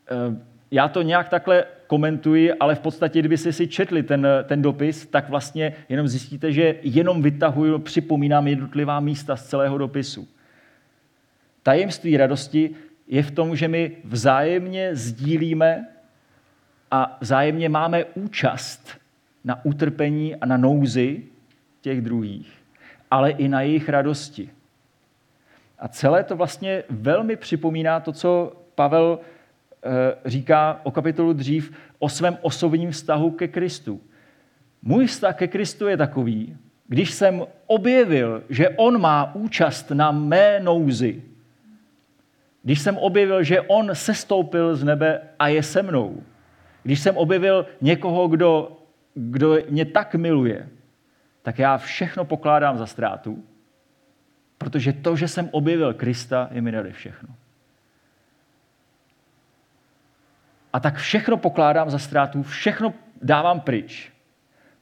[0.07, 4.61] Ehm, já to nějak takhle komentuji, ale v podstatě, kdyby si si četli ten, ten
[4.61, 10.27] dopis, tak vlastně jenom zjistíte, že jenom vytahuji, připomínám jednotlivá místa z celého dopisu.
[11.63, 12.69] Tajemství radosti
[13.07, 15.87] je v tom, že my vzájemně sdílíme
[16.91, 18.89] a vzájemně máme účast
[19.43, 21.23] na utrpení a na nouzi
[21.81, 22.53] těch druhých,
[23.11, 24.49] ale i na jejich radosti.
[25.79, 29.23] A celé to vlastně velmi připomíná to, co Pavel Eh,
[30.25, 34.01] říká o kapitolu dřív o svém osobním vztahu ke Kristu.
[34.81, 36.57] Můj vztah ke Kristu je takový,
[36.87, 41.23] když jsem objevil, že on má účast na mé nouzi,
[42.63, 46.23] když jsem objevil, že on sestoupil z nebe a je se mnou,
[46.83, 48.77] když jsem objevil někoho, kdo,
[49.13, 50.69] kdo mě tak miluje,
[51.41, 53.43] tak já všechno pokládám za ztrátu,
[54.57, 57.29] protože to, že jsem objevil Krista, je mi nade všechno.
[60.73, 64.11] A tak všechno pokládám za ztrátu, všechno dávám pryč.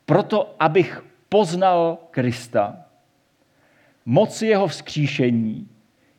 [0.05, 2.75] Proto, abych poznal Krista,
[4.05, 5.69] moc jeho vzkříšení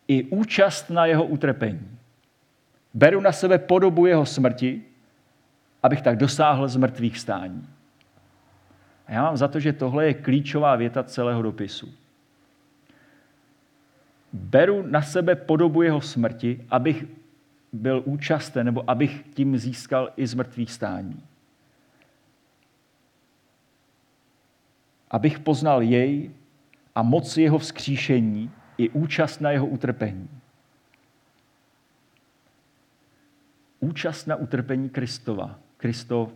[0.09, 1.99] i účast na jeho utrpení.
[2.95, 4.83] Beru na sebe podobu jeho smrti,
[5.83, 7.69] abych tak dosáhl z mrtvých stání.
[9.07, 11.95] A já mám za to, že tohle je klíčová věta celého dopisu.
[14.33, 17.05] Beru na sebe podobu jeho smrti, abych
[17.73, 21.27] byl účasten, nebo abych tím získal i z mrtvých stání.
[25.11, 26.31] Abych poznal jej
[26.95, 30.29] a moc jeho vzkříšení i účast na jeho utrpení.
[33.81, 36.33] Účast na utrpení Kristova, Kristovi.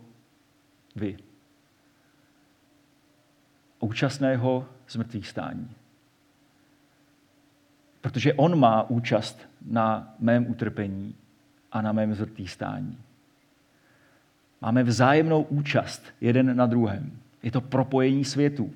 [3.80, 5.70] Účast na jeho zmrtvých stání.
[8.00, 11.14] Protože on má účast na mém utrpení
[11.76, 12.98] a na mém zmrtvých stání.
[14.60, 17.12] Máme vzájemnou účast jeden na druhém.
[17.42, 18.72] Je to propojení světů.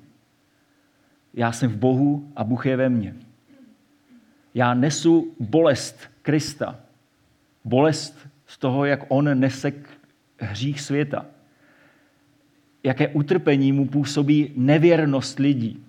[1.33, 3.15] Já jsem v Bohu a Bůh je ve mně.
[4.53, 6.79] Já nesu bolest Krista.
[7.63, 9.73] Bolest z toho, jak on nese
[10.39, 11.25] hřích světa.
[12.83, 15.85] Jaké utrpení mu působí nevěrnost lidí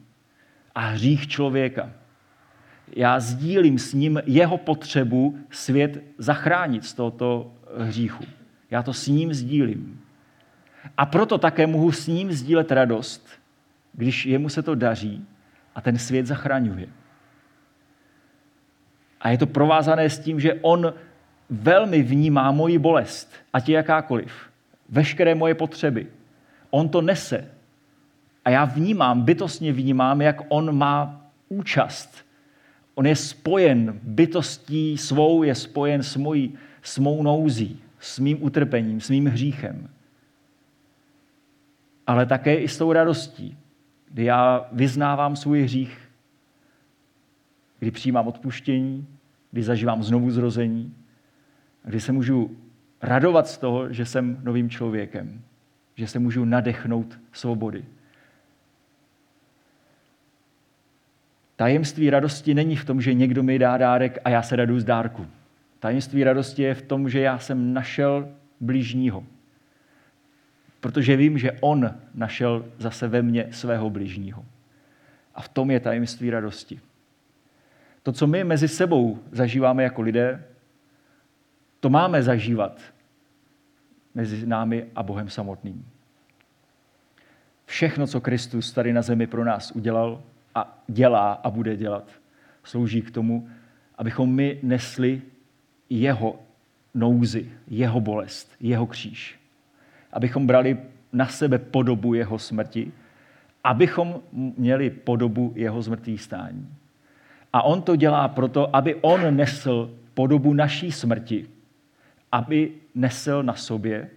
[0.75, 1.91] a hřích člověka.
[2.97, 8.24] Já sdílím s ním jeho potřebu svět zachránit z tohoto hříchu.
[8.70, 10.01] Já to s ním sdílím.
[10.97, 13.28] A proto také mohu s ním sdílet radost,
[13.93, 15.26] když jemu se to daří
[15.74, 16.88] a ten svět zachraňuje.
[19.20, 20.95] A je to provázané s tím, že on
[21.51, 24.32] velmi vnímá moji bolest, ať je jakákoliv,
[24.88, 26.07] veškeré moje potřeby.
[26.70, 27.49] On to nese.
[28.45, 32.22] A já vnímám, bytostně vnímám, jak on má účast.
[32.95, 39.01] On je spojen bytostí svou, je spojen s, mojí, s mou nouzí, s mým utrpením,
[39.01, 39.88] s mým hříchem.
[42.07, 43.57] Ale také i s tou radostí,
[44.11, 45.99] kdy já vyznávám svůj hřích,
[47.78, 49.07] kdy přijímám odpuštění,
[49.51, 50.95] kdy zažívám znovu zrození,
[51.84, 52.57] kdy se můžu
[53.03, 55.43] radovat z toho, že jsem novým člověkem,
[55.95, 57.84] že se můžu nadechnout svobody.
[61.63, 64.85] Tajemství radosti není v tom, že někdo mi dá dárek a já se raduju z
[64.85, 65.27] dárku.
[65.79, 68.29] Tajemství radosti je v tom, že já jsem našel
[68.61, 69.25] blížního.
[70.81, 74.45] Protože vím, že on našel zase ve mně svého blížního.
[75.35, 76.81] A v tom je tajemství radosti.
[78.03, 80.45] To, co my mezi sebou zažíváme jako lidé,
[81.81, 82.81] to máme zažívat
[84.15, 85.87] mezi námi a Bohem samotným.
[87.67, 90.23] Všechno, co Kristus tady na zemi pro nás udělal
[90.55, 92.11] a dělá a bude dělat,
[92.64, 93.48] slouží k tomu,
[93.98, 95.22] abychom my nesli
[95.90, 96.40] jeho
[96.94, 99.40] nouzi, jeho bolest, jeho kříž.
[100.12, 100.78] Abychom brali
[101.12, 102.92] na sebe podobu jeho smrti,
[103.64, 106.74] abychom měli podobu jeho zmrtvých stání.
[107.53, 111.48] A on to dělá proto, aby on nesl podobu naší smrti,
[112.32, 114.11] aby nesl na sobě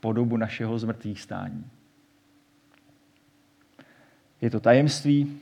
[0.00, 1.64] podobu našeho zmrtvých stání.
[4.40, 5.40] Je to tajemství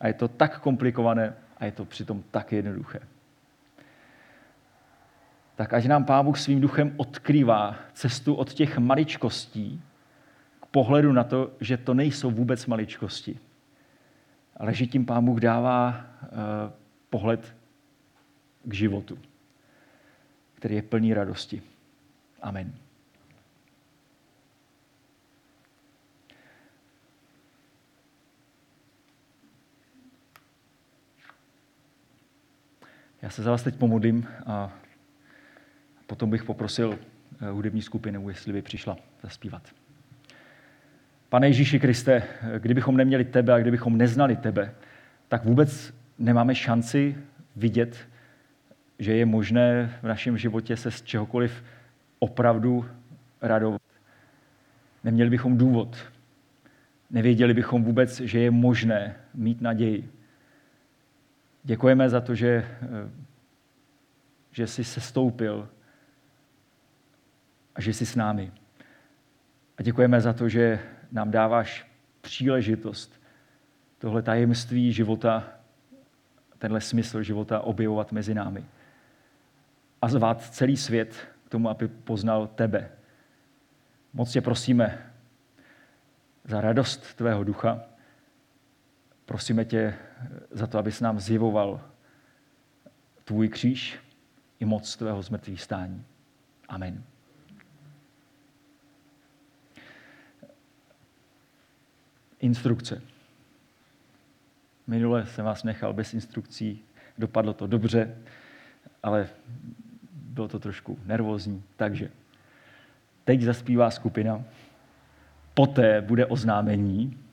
[0.00, 3.00] a je to tak komplikované a je to přitom tak jednoduché.
[5.56, 9.82] Tak ať nám Pán Bůh svým duchem odkrývá cestu od těch maličkostí
[10.62, 13.38] k pohledu na to, že to nejsou vůbec maličkosti,
[14.56, 16.28] ale že tím Pán Bůh dává uh,
[17.10, 17.54] pohled
[18.64, 19.18] k životu
[20.56, 21.62] který je plný radosti.
[22.42, 22.74] Amen.
[33.26, 34.72] Já se za vás teď pomodlím a
[36.06, 36.98] potom bych poprosil
[37.40, 39.62] eh, hudební skupinu, jestli by přišla zaspívat.
[41.28, 42.22] Pane Ježíši Kriste,
[42.58, 44.74] kdybychom neměli tebe a kdybychom neznali tebe,
[45.28, 47.16] tak vůbec nemáme šanci
[47.56, 48.06] vidět
[48.98, 51.64] že je možné v našem životě se z čehokoliv
[52.18, 52.84] opravdu
[53.42, 53.82] radovat.
[55.04, 55.96] Neměli bychom důvod.
[57.10, 60.10] Nevěděli bychom vůbec, že je možné mít naději.
[61.66, 62.78] Děkujeme za to, že,
[64.50, 65.68] že jsi se stoupil
[67.74, 68.52] a že jsi s námi.
[69.78, 70.78] A děkujeme za to, že
[71.12, 71.86] nám dáváš
[72.20, 73.22] příležitost
[73.98, 75.48] tohle tajemství života,
[76.58, 78.64] tenhle smysl života objevovat mezi námi
[80.02, 82.90] a zvát celý svět k tomu, aby poznal tebe.
[84.12, 85.12] Moc tě prosíme
[86.44, 87.80] za radost tvého ducha.
[89.26, 89.94] Prosíme tě
[90.50, 91.80] za to, abys nám zjevoval
[93.24, 93.98] tvůj kříž
[94.60, 96.04] i moc tvého zmrtvých stání.
[96.68, 97.04] Amen.
[102.40, 103.02] Instrukce.
[104.86, 106.84] Minule jsem vás nechal bez instrukcí,
[107.18, 108.18] dopadlo to dobře,
[109.02, 109.28] ale
[110.12, 111.62] bylo to trošku nervózní.
[111.76, 112.10] Takže
[113.24, 114.44] teď zaspívá skupina,
[115.54, 117.25] poté bude oznámení,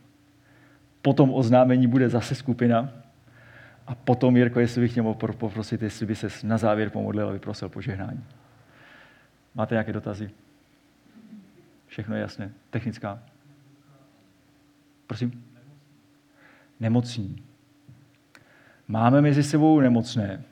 [1.04, 2.90] potom oznámení bude zase skupina
[3.88, 7.70] a potom, Jirko, jestli bych měl poprosit, jestli by se na závěr pomodlil a vyprosil
[7.70, 8.24] požehnání.
[9.56, 10.32] Máte nějaké dotazy?
[11.88, 12.52] Všechno je jasné.
[12.70, 13.20] Technická?
[15.08, 15.44] Prosím?
[16.80, 17.44] Nemocní.
[18.88, 20.44] Máme mezi sebou nemocné.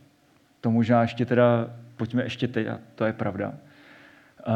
[0.61, 3.53] To možná ještě teda, pojďme ještě teď, a to je pravda.
[4.47, 4.53] Uh,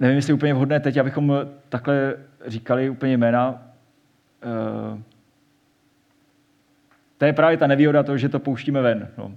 [0.00, 1.32] nevím, jestli je úplně vhodné teď, abychom
[1.68, 2.16] takhle
[2.46, 3.73] říkali úplně jména.
[4.44, 4.98] Uh,
[7.18, 9.08] to je právě ta nevýhoda toho, že to pouštíme ven.
[9.18, 9.32] No.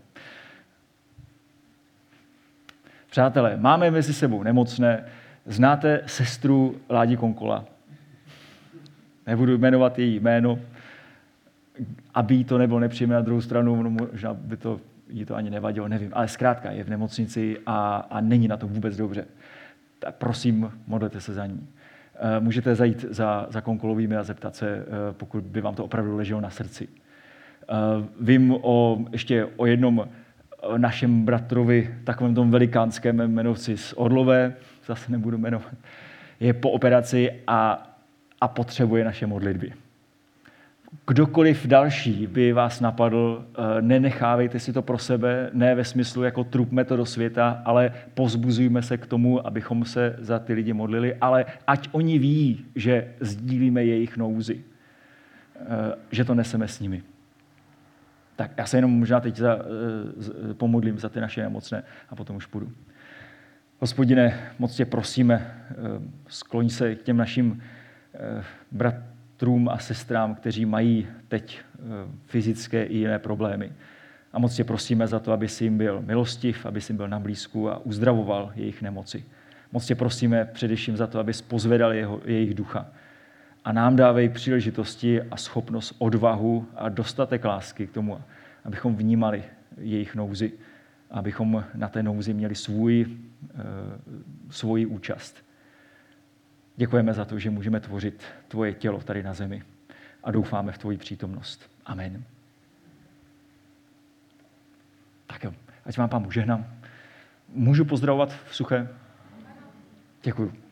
[3.09, 5.05] Přátelé, máme mezi sebou nemocné.
[5.45, 7.65] Znáte sestru Ládi Konkola?
[9.27, 10.59] Nebudu jmenovat její jméno,
[12.13, 14.79] aby jí to nebylo nepříjemné na druhou stranu, no možná by to
[15.09, 16.11] jí to ani nevadilo, nevím.
[16.13, 19.25] Ale zkrátka je v nemocnici a, a není na to vůbec dobře.
[19.99, 21.67] Tak prosím, modlete se za ní.
[22.19, 26.15] Eh, můžete zajít za, za konkolovými a zeptat se, eh, pokud by vám to opravdu
[26.15, 26.87] leželo na srdci.
[26.87, 27.73] Eh,
[28.21, 30.07] vím o, ještě o jednom
[30.77, 34.53] našem bratrovi, takovém tom velikánském jmenovci z Orlové,
[34.85, 35.75] zase nebudu jmenovat,
[36.39, 37.89] je po operaci a,
[38.41, 39.73] a potřebuje naše modlitby.
[41.05, 46.43] Kdokoliv další by vás napadl, eh, nenechávejte si to pro sebe, ne ve smyslu jako
[46.43, 51.15] trupme to do světa, ale pozbuzujme se k tomu, abychom se za ty lidi modlili,
[51.15, 54.63] ale ať oni ví, že sdílíme jejich nouzy,
[55.55, 57.03] eh, že to neseme s nimi.
[58.35, 62.35] Tak já se jenom možná teď za, eh, pomodlím za ty naše nemocné a potom
[62.35, 62.71] už půjdu.
[63.79, 65.65] Hospodine, moc tě prosíme,
[66.27, 67.61] skloň se k těm našim
[68.13, 68.43] eh,
[69.37, 71.59] bratrům a sestrám, kteří mají teď
[72.25, 73.71] fyzické i jiné problémy.
[74.33, 77.07] A moc tě prosíme za to, aby si jim byl milostiv, aby si jim byl
[77.07, 79.23] na blízku a uzdravoval jejich nemoci.
[79.71, 82.87] Moc tě prosíme především za to, aby pozvedal jeho, jejich ducha
[83.65, 88.21] a nám dávej příležitosti a schopnost, odvahu a dostatek lásky k tomu,
[88.65, 89.43] abychom vnímali
[89.77, 90.51] jejich nouzy,
[91.11, 93.63] abychom na té nouzi měli svůj, eh,
[94.49, 95.46] svoji účast.
[96.79, 99.63] Děkujeme za to, že můžeme tvořit tvoje tělo tady na zemi
[100.23, 101.69] a doufáme v tvoji přítomnost.
[101.85, 102.23] Amen.
[105.27, 105.53] Tak jo,
[105.85, 106.65] ať vám pán Bůh žehnám.
[107.49, 108.87] Můžu pozdravovat v suché?
[110.23, 110.66] Děkuju.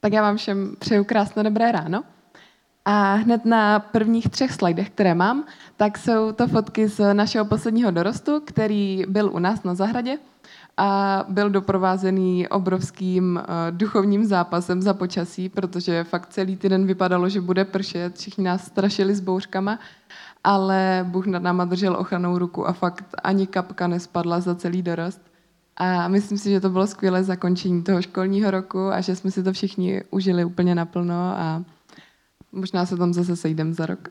[0.00, 2.02] Tak já vám všem přeju krásné dobré ráno.
[2.84, 5.44] A hned na prvních třech slajdech, které mám,
[5.76, 10.18] tak jsou to fotky z našeho posledního dorostu, který byl u nás na zahradě
[10.76, 17.40] a byl doprovázený obrovským uh, duchovním zápasem za počasí, protože fakt celý týden vypadalo, že
[17.40, 19.78] bude pršet, všichni nás strašili s bouřkama,
[20.44, 25.27] ale Bůh nad náma držel ochranou ruku a fakt ani kapka nespadla za celý dorost.
[25.80, 29.42] A myslím si, že to bylo skvělé zakončení toho školního roku a že jsme si
[29.42, 31.64] to všichni užili úplně naplno a
[32.52, 34.08] možná se tam zase sejdem za rok.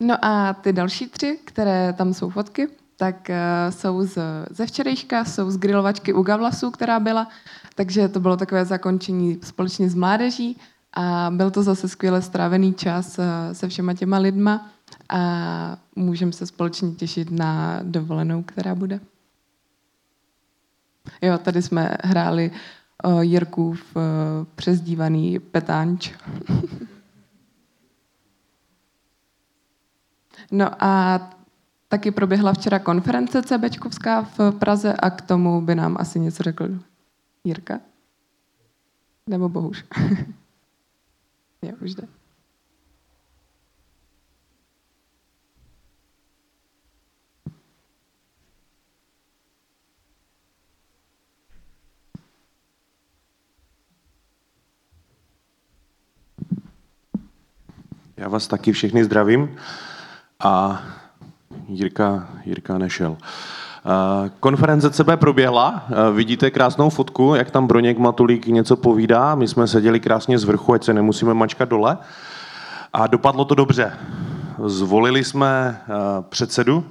[0.00, 4.18] No a ty další tři, které tam jsou fotky, tak uh, jsou z,
[4.50, 7.28] ze včerejška, jsou z grilovačky u Gavlasu, která byla,
[7.74, 10.56] takže to bylo takové zakončení společně s mládeží
[10.92, 14.70] a byl to zase skvěle strávený čas uh, se všema těma lidma
[15.08, 15.18] a
[15.96, 19.00] můžeme se společně těšit na dovolenou, která bude.
[21.22, 22.50] Jo, tady jsme hráli
[23.04, 24.02] uh, Jirkův uh,
[24.54, 26.12] přezdívaný petánč.
[30.52, 31.20] no a
[31.88, 36.68] taky proběhla včera konference CBčkovská v Praze a k tomu by nám asi něco řekl
[37.44, 37.80] Jirka?
[39.26, 39.84] Nebo Bohuž?
[41.62, 42.19] jo, už jde.
[58.20, 59.56] Já vás taky všechny zdravím
[60.40, 60.82] a
[61.68, 63.16] Jirka, Jirka nešel.
[64.40, 70.00] Konference CB proběhla, vidíte krásnou fotku, jak tam Broněk Matulík něco povídá, my jsme seděli
[70.00, 71.98] krásně z vrchu, ať se nemusíme mačkat dole
[72.92, 73.92] a dopadlo to dobře.
[74.66, 75.80] Zvolili jsme
[76.28, 76.84] předsedu,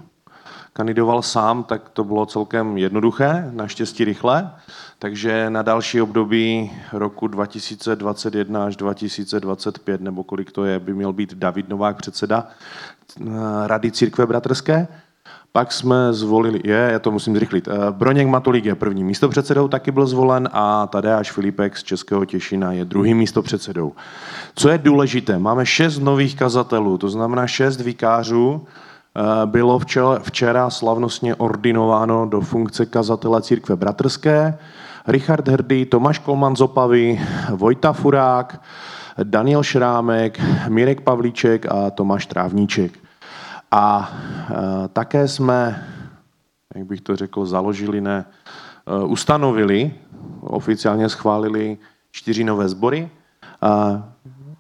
[0.79, 4.51] kandidoval sám, tak to bylo celkem jednoduché, naštěstí rychle.
[4.99, 11.33] Takže na další období roku 2021 až 2025, nebo kolik to je, by měl být
[11.33, 13.23] David Novák předseda eh,
[13.67, 14.87] Rady církve bratrské.
[15.51, 19.91] Pak jsme zvolili, je, já to musím zrychlit, eh, Broněk Matulík je první místopředsedou, taky
[19.91, 23.93] byl zvolen a Tadeáš Filipek z Českého Těšina je druhým místopředsedou.
[24.55, 28.67] Co je důležité, máme šest nových kazatelů, to znamená šest vikářů,
[29.45, 29.79] bylo
[30.21, 34.57] včera slavnostně ordinováno do funkce kazatele církve bratrské.
[35.07, 38.61] Richard Hrdý, Tomáš Kolman z Opavy, Vojta Furák,
[39.23, 42.99] Daniel Šrámek, Mirek Pavlíček a Tomáš Trávníček.
[43.71, 44.11] A
[44.49, 45.87] e, také jsme,
[46.75, 49.93] jak bych to řekl, založili, ne, e, ustanovili,
[50.41, 51.77] oficiálně schválili
[52.11, 53.09] čtyři nové sbory.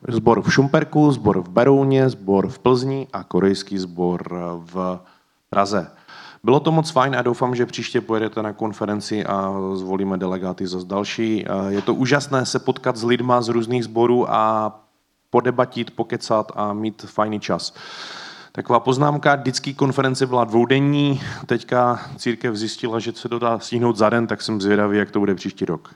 [0.07, 4.21] Zbor v Šumperku, zbor v Berouně, zbor v Plzni a korejský zbor
[4.57, 4.99] v
[5.49, 5.91] Praze.
[6.43, 10.79] Bylo to moc fajn a doufám, že příště pojedete na konferenci a zvolíme delegáty za
[10.83, 11.45] další.
[11.67, 14.75] Je to úžasné se potkat s lidma z různých sborů a
[15.29, 17.73] podebatit, pokecat a mít fajný čas.
[18.51, 24.09] Taková poznámka, vždycky konference byla dvoudenní, teďka církev zjistila, že se to dá stihnout za
[24.09, 25.93] den, tak jsem zvědavý, jak to bude příští rok.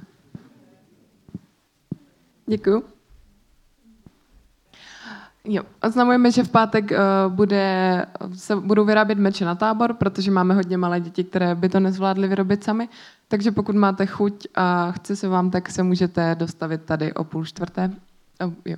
[2.46, 2.93] Děkuji.
[5.48, 10.54] Jo, oznamujeme, že v pátek uh, bude, se budou vyrábět meče na tábor, protože máme
[10.54, 12.90] hodně malé děti, které by to nezvládly vyrobit sami.
[13.28, 17.46] Takže pokud máte chuť a chce se vám, tak se můžete dostavit tady o půl
[17.46, 17.92] čtvrté.
[18.46, 18.78] Oh, jo.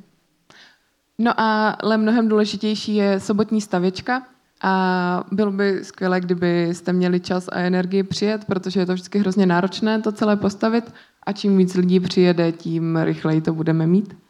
[1.20, 4.24] No a ale mnohem důležitější je sobotní stavěčka.
[4.63, 9.45] A bylo by skvělé, kdybyste měli čas a energii přijet, protože je to vždycky hrozně
[9.45, 10.93] náročné to celé postavit
[11.24, 14.24] a čím víc lidí přijede, tím rychleji to budeme mít.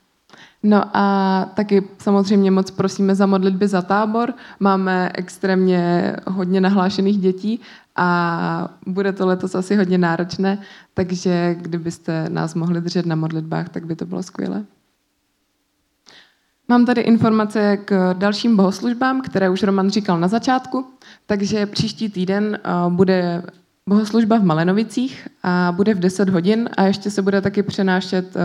[0.68, 4.34] No a taky samozřejmě moc prosíme za modlitby za tábor.
[4.60, 7.60] Máme extrémně hodně nahlášených dětí
[7.96, 10.58] a bude to letos asi hodně náročné,
[10.94, 14.66] takže kdybyste nás mohli držet na modlitbách, tak by to bylo skvělé.
[16.68, 20.86] Mám tady informace k dalším bohoslužbám, které už Roman říkal na začátku.
[21.26, 23.44] Takže příští týden eh, bude
[23.90, 28.40] bohoslužba v Malenovicích a bude v 10 hodin a ještě se bude taky přenášet eh,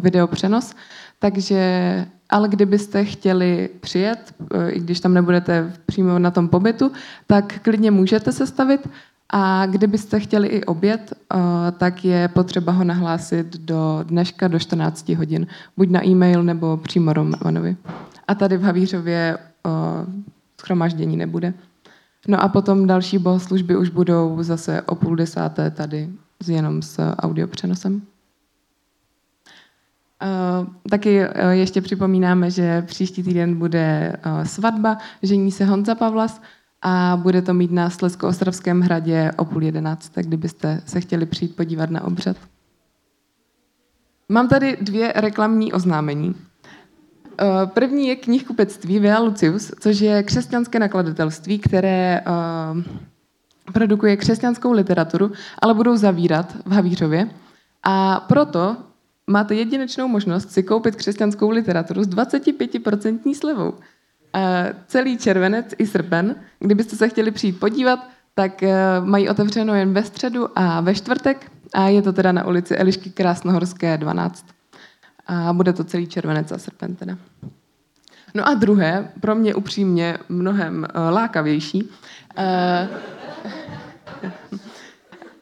[0.00, 0.74] videopřenos.
[1.22, 6.92] Takže, ale kdybyste chtěli přijet, eh, i když tam nebudete přímo na tom pobytu,
[7.26, 8.88] tak klidně můžete se stavit.
[9.30, 11.36] A kdybyste chtěli i oběd, eh,
[11.78, 15.46] tak je potřeba ho nahlásit do dneška do 14 hodin.
[15.76, 17.76] Buď na e-mail nebo přímo Romanovi.
[18.28, 19.70] A tady v Havířově eh,
[20.60, 21.54] schromáždění nebude.
[22.28, 26.08] No a potom další bohoslužby už budou zase o půl desáté tady
[26.46, 27.94] jenom s audiopřenosem.
[27.94, 28.11] Uh,
[30.90, 36.40] taky uh, ještě připomínáme, že příští týden bude uh, svatba, žení se Honza Pavlas
[36.82, 41.90] a bude to mít na Slezko-Ostravském hradě o půl jedenácté, kdybyste se chtěli přijít podívat
[41.90, 42.36] na obřad.
[44.28, 46.34] Mám tady dvě reklamní oznámení.
[47.40, 52.32] Eh, První je knihkupectví Via Lucius, což je křesťanské nakladatelství, které eh,
[53.72, 57.30] produkuje křesťanskou literaturu, ale budou zavírat v Havířově.
[57.82, 58.76] A proto
[59.30, 63.74] máte jedinečnou možnost si koupit křesťanskou literaturu s 25% slevou.
[64.34, 69.92] Eh, Celý červenec i srpen, kdybyste se chtěli přijít podívat, tak eh, mají otevřeno jen
[69.92, 74.46] ve středu a ve čtvrtek a je to teda na ulici Elišky Krásnohorské 12.
[75.26, 77.18] A bude to celý červenec a srpen teda.
[78.34, 81.90] No a druhé, pro mě upřímně mnohem eh, lákavější,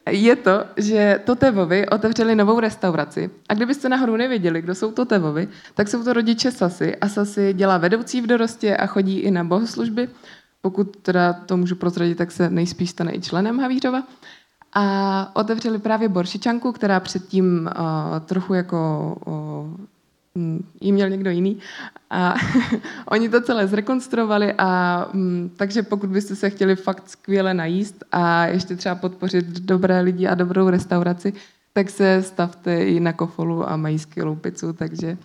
[0.09, 3.29] je to, že Totevovi otevřeli novou restauraci.
[3.49, 6.95] A kdybyste náhodou nevěděli, kdo jsou Totevovi, tak jsou to rodiče Sasy.
[6.95, 10.09] A Sasy dělá vedoucí v dorostě a chodí i na bohoslužby.
[10.61, 14.03] Pokud teda to můžu prozradit, tak se nejspíš stane i členem Havířova.
[14.73, 19.85] A otevřeli právě boršičanku, která předtím uh, trochu jako uh,
[20.37, 21.59] hm, jí měl někdo jiný.
[22.09, 22.35] A
[23.05, 28.45] oni to celé zrekonstruovali a hm, takže pokud byste se chtěli fakt skvěle najíst a
[28.45, 31.33] ještě třeba podpořit dobré lidi a dobrou restauraci,
[31.73, 35.17] tak se stavte i na kofolu a mají skvělou pizzu, takže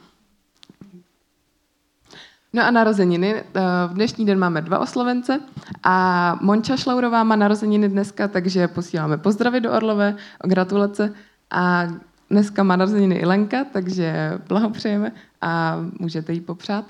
[2.56, 3.34] No a narozeniny.
[3.34, 3.42] Eh,
[3.88, 5.40] V dnešní den máme dva oslovence
[5.82, 11.12] a Monča Šlaurová má narozeniny dneska, takže posíláme pozdravy do Orlové, gratulace.
[11.50, 11.88] A
[12.30, 16.84] dneska má narozeniny i Lenka, takže blahopřejeme a můžete jí popřát.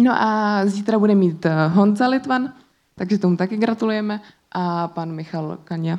[0.00, 2.52] No a zítra bude mít eh, Honza Litvan,
[2.94, 4.20] takže tomu taky gratulujeme
[4.52, 5.98] a pan Michal Kania.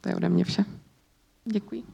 [0.00, 0.64] To je ode mě vše.
[1.44, 1.84] Děkuji.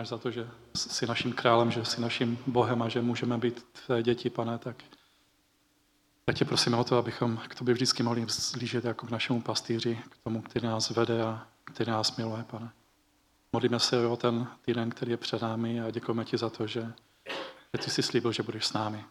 [0.00, 3.66] Náš, za to, že jsi naším králem, že jsi naším Bohem a že můžeme být
[3.86, 4.76] tvé děti, pane, tak
[6.24, 9.98] tak tě prosíme o to, abychom k tobě vždycky mohli zlížet jako k našemu pastýři,
[10.08, 12.70] k tomu, který nás vede a který nás miluje, pane.
[13.52, 16.92] Modlíme se o ten týden, který je před námi a děkujeme ti za to, že,
[17.74, 19.04] že ty jsi slíbil, že budeš s námi.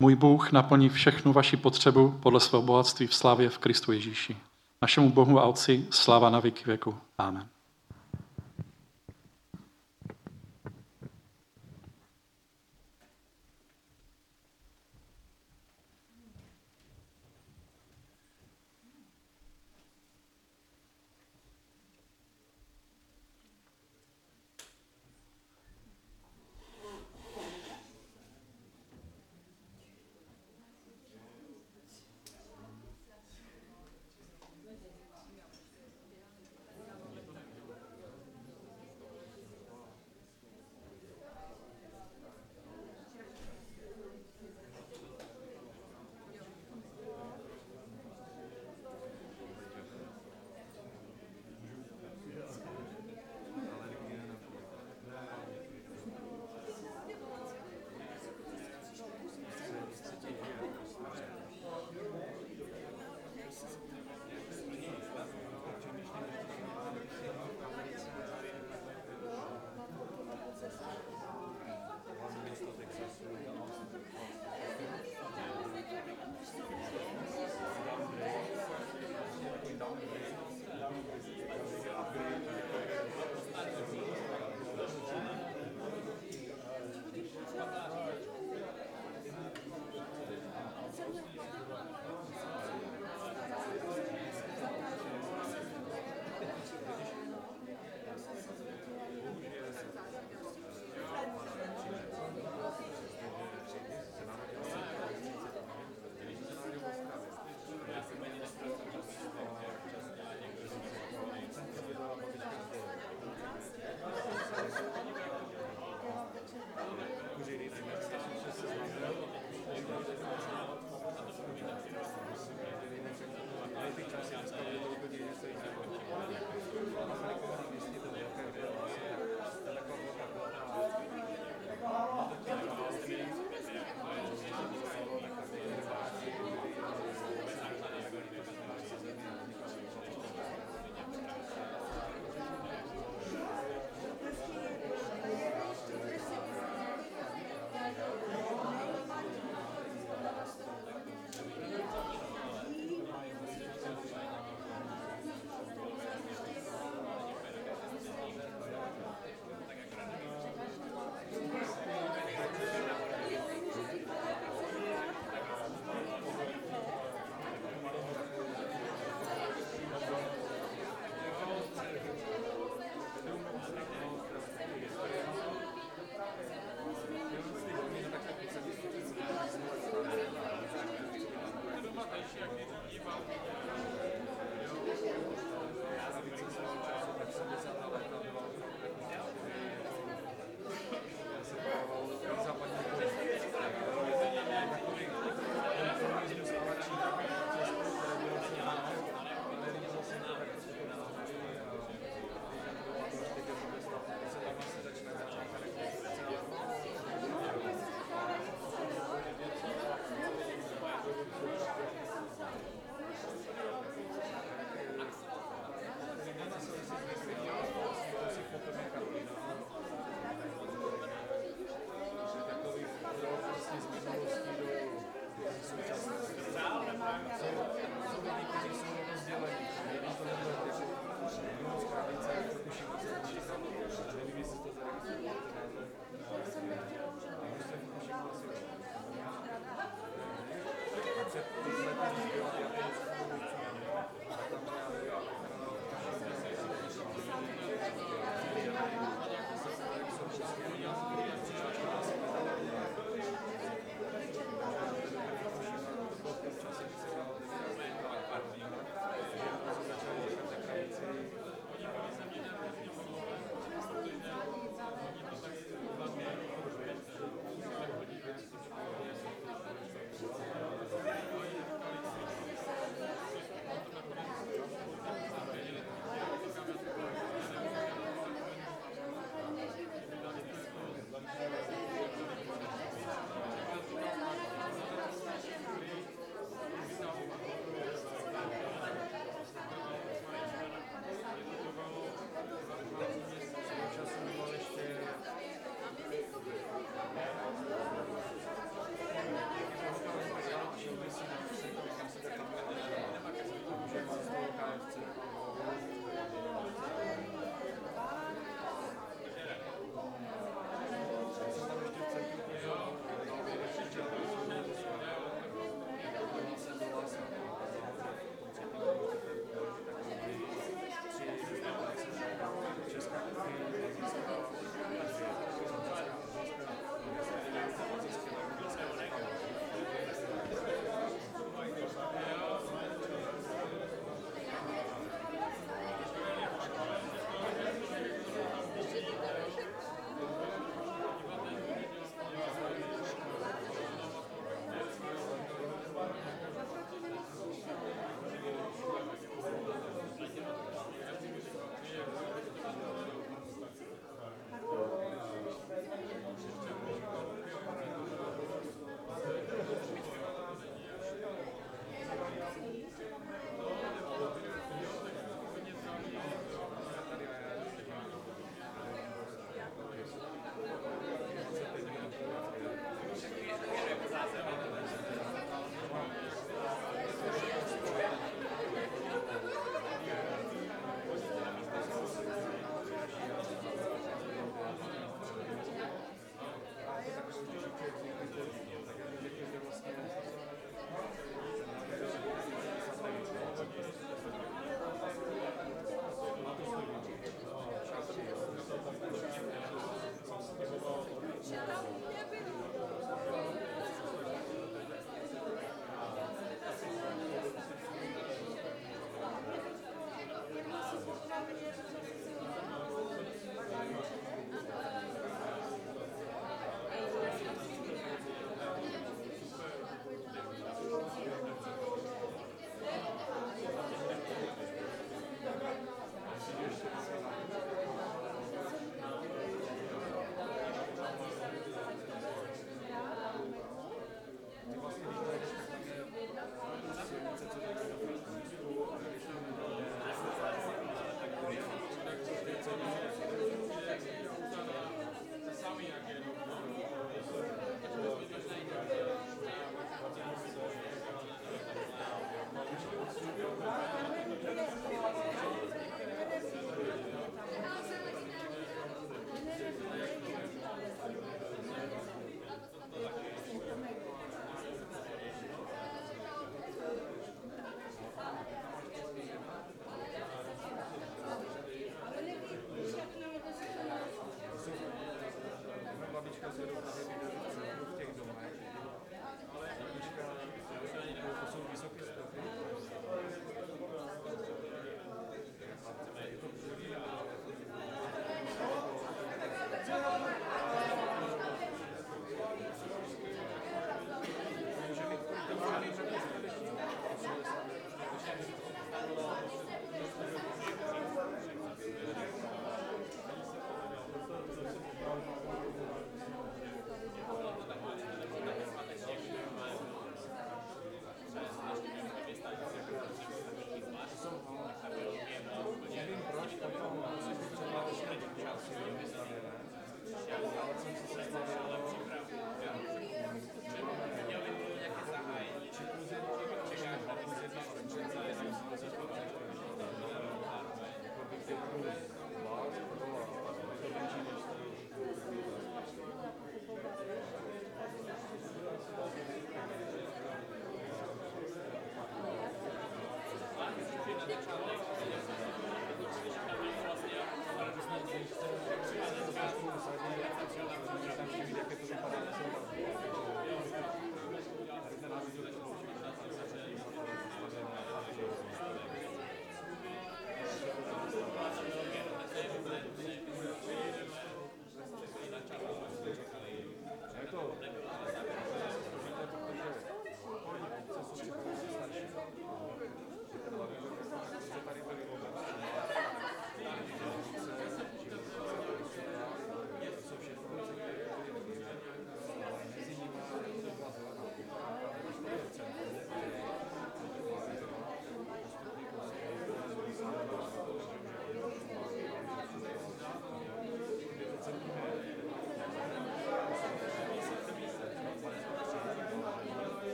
[0.00, 4.36] Můj Bůh naplní všechnu vaši potřebu podle svého bohatství v slávě v Kristu Ježíši.
[4.82, 6.98] Našemu Bohu a Otci sláva na věky věku.
[7.18, 7.48] Amen.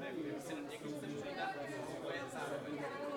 [0.00, 3.09] Nevím, jestli někdo chce mluvit, ale zároveň.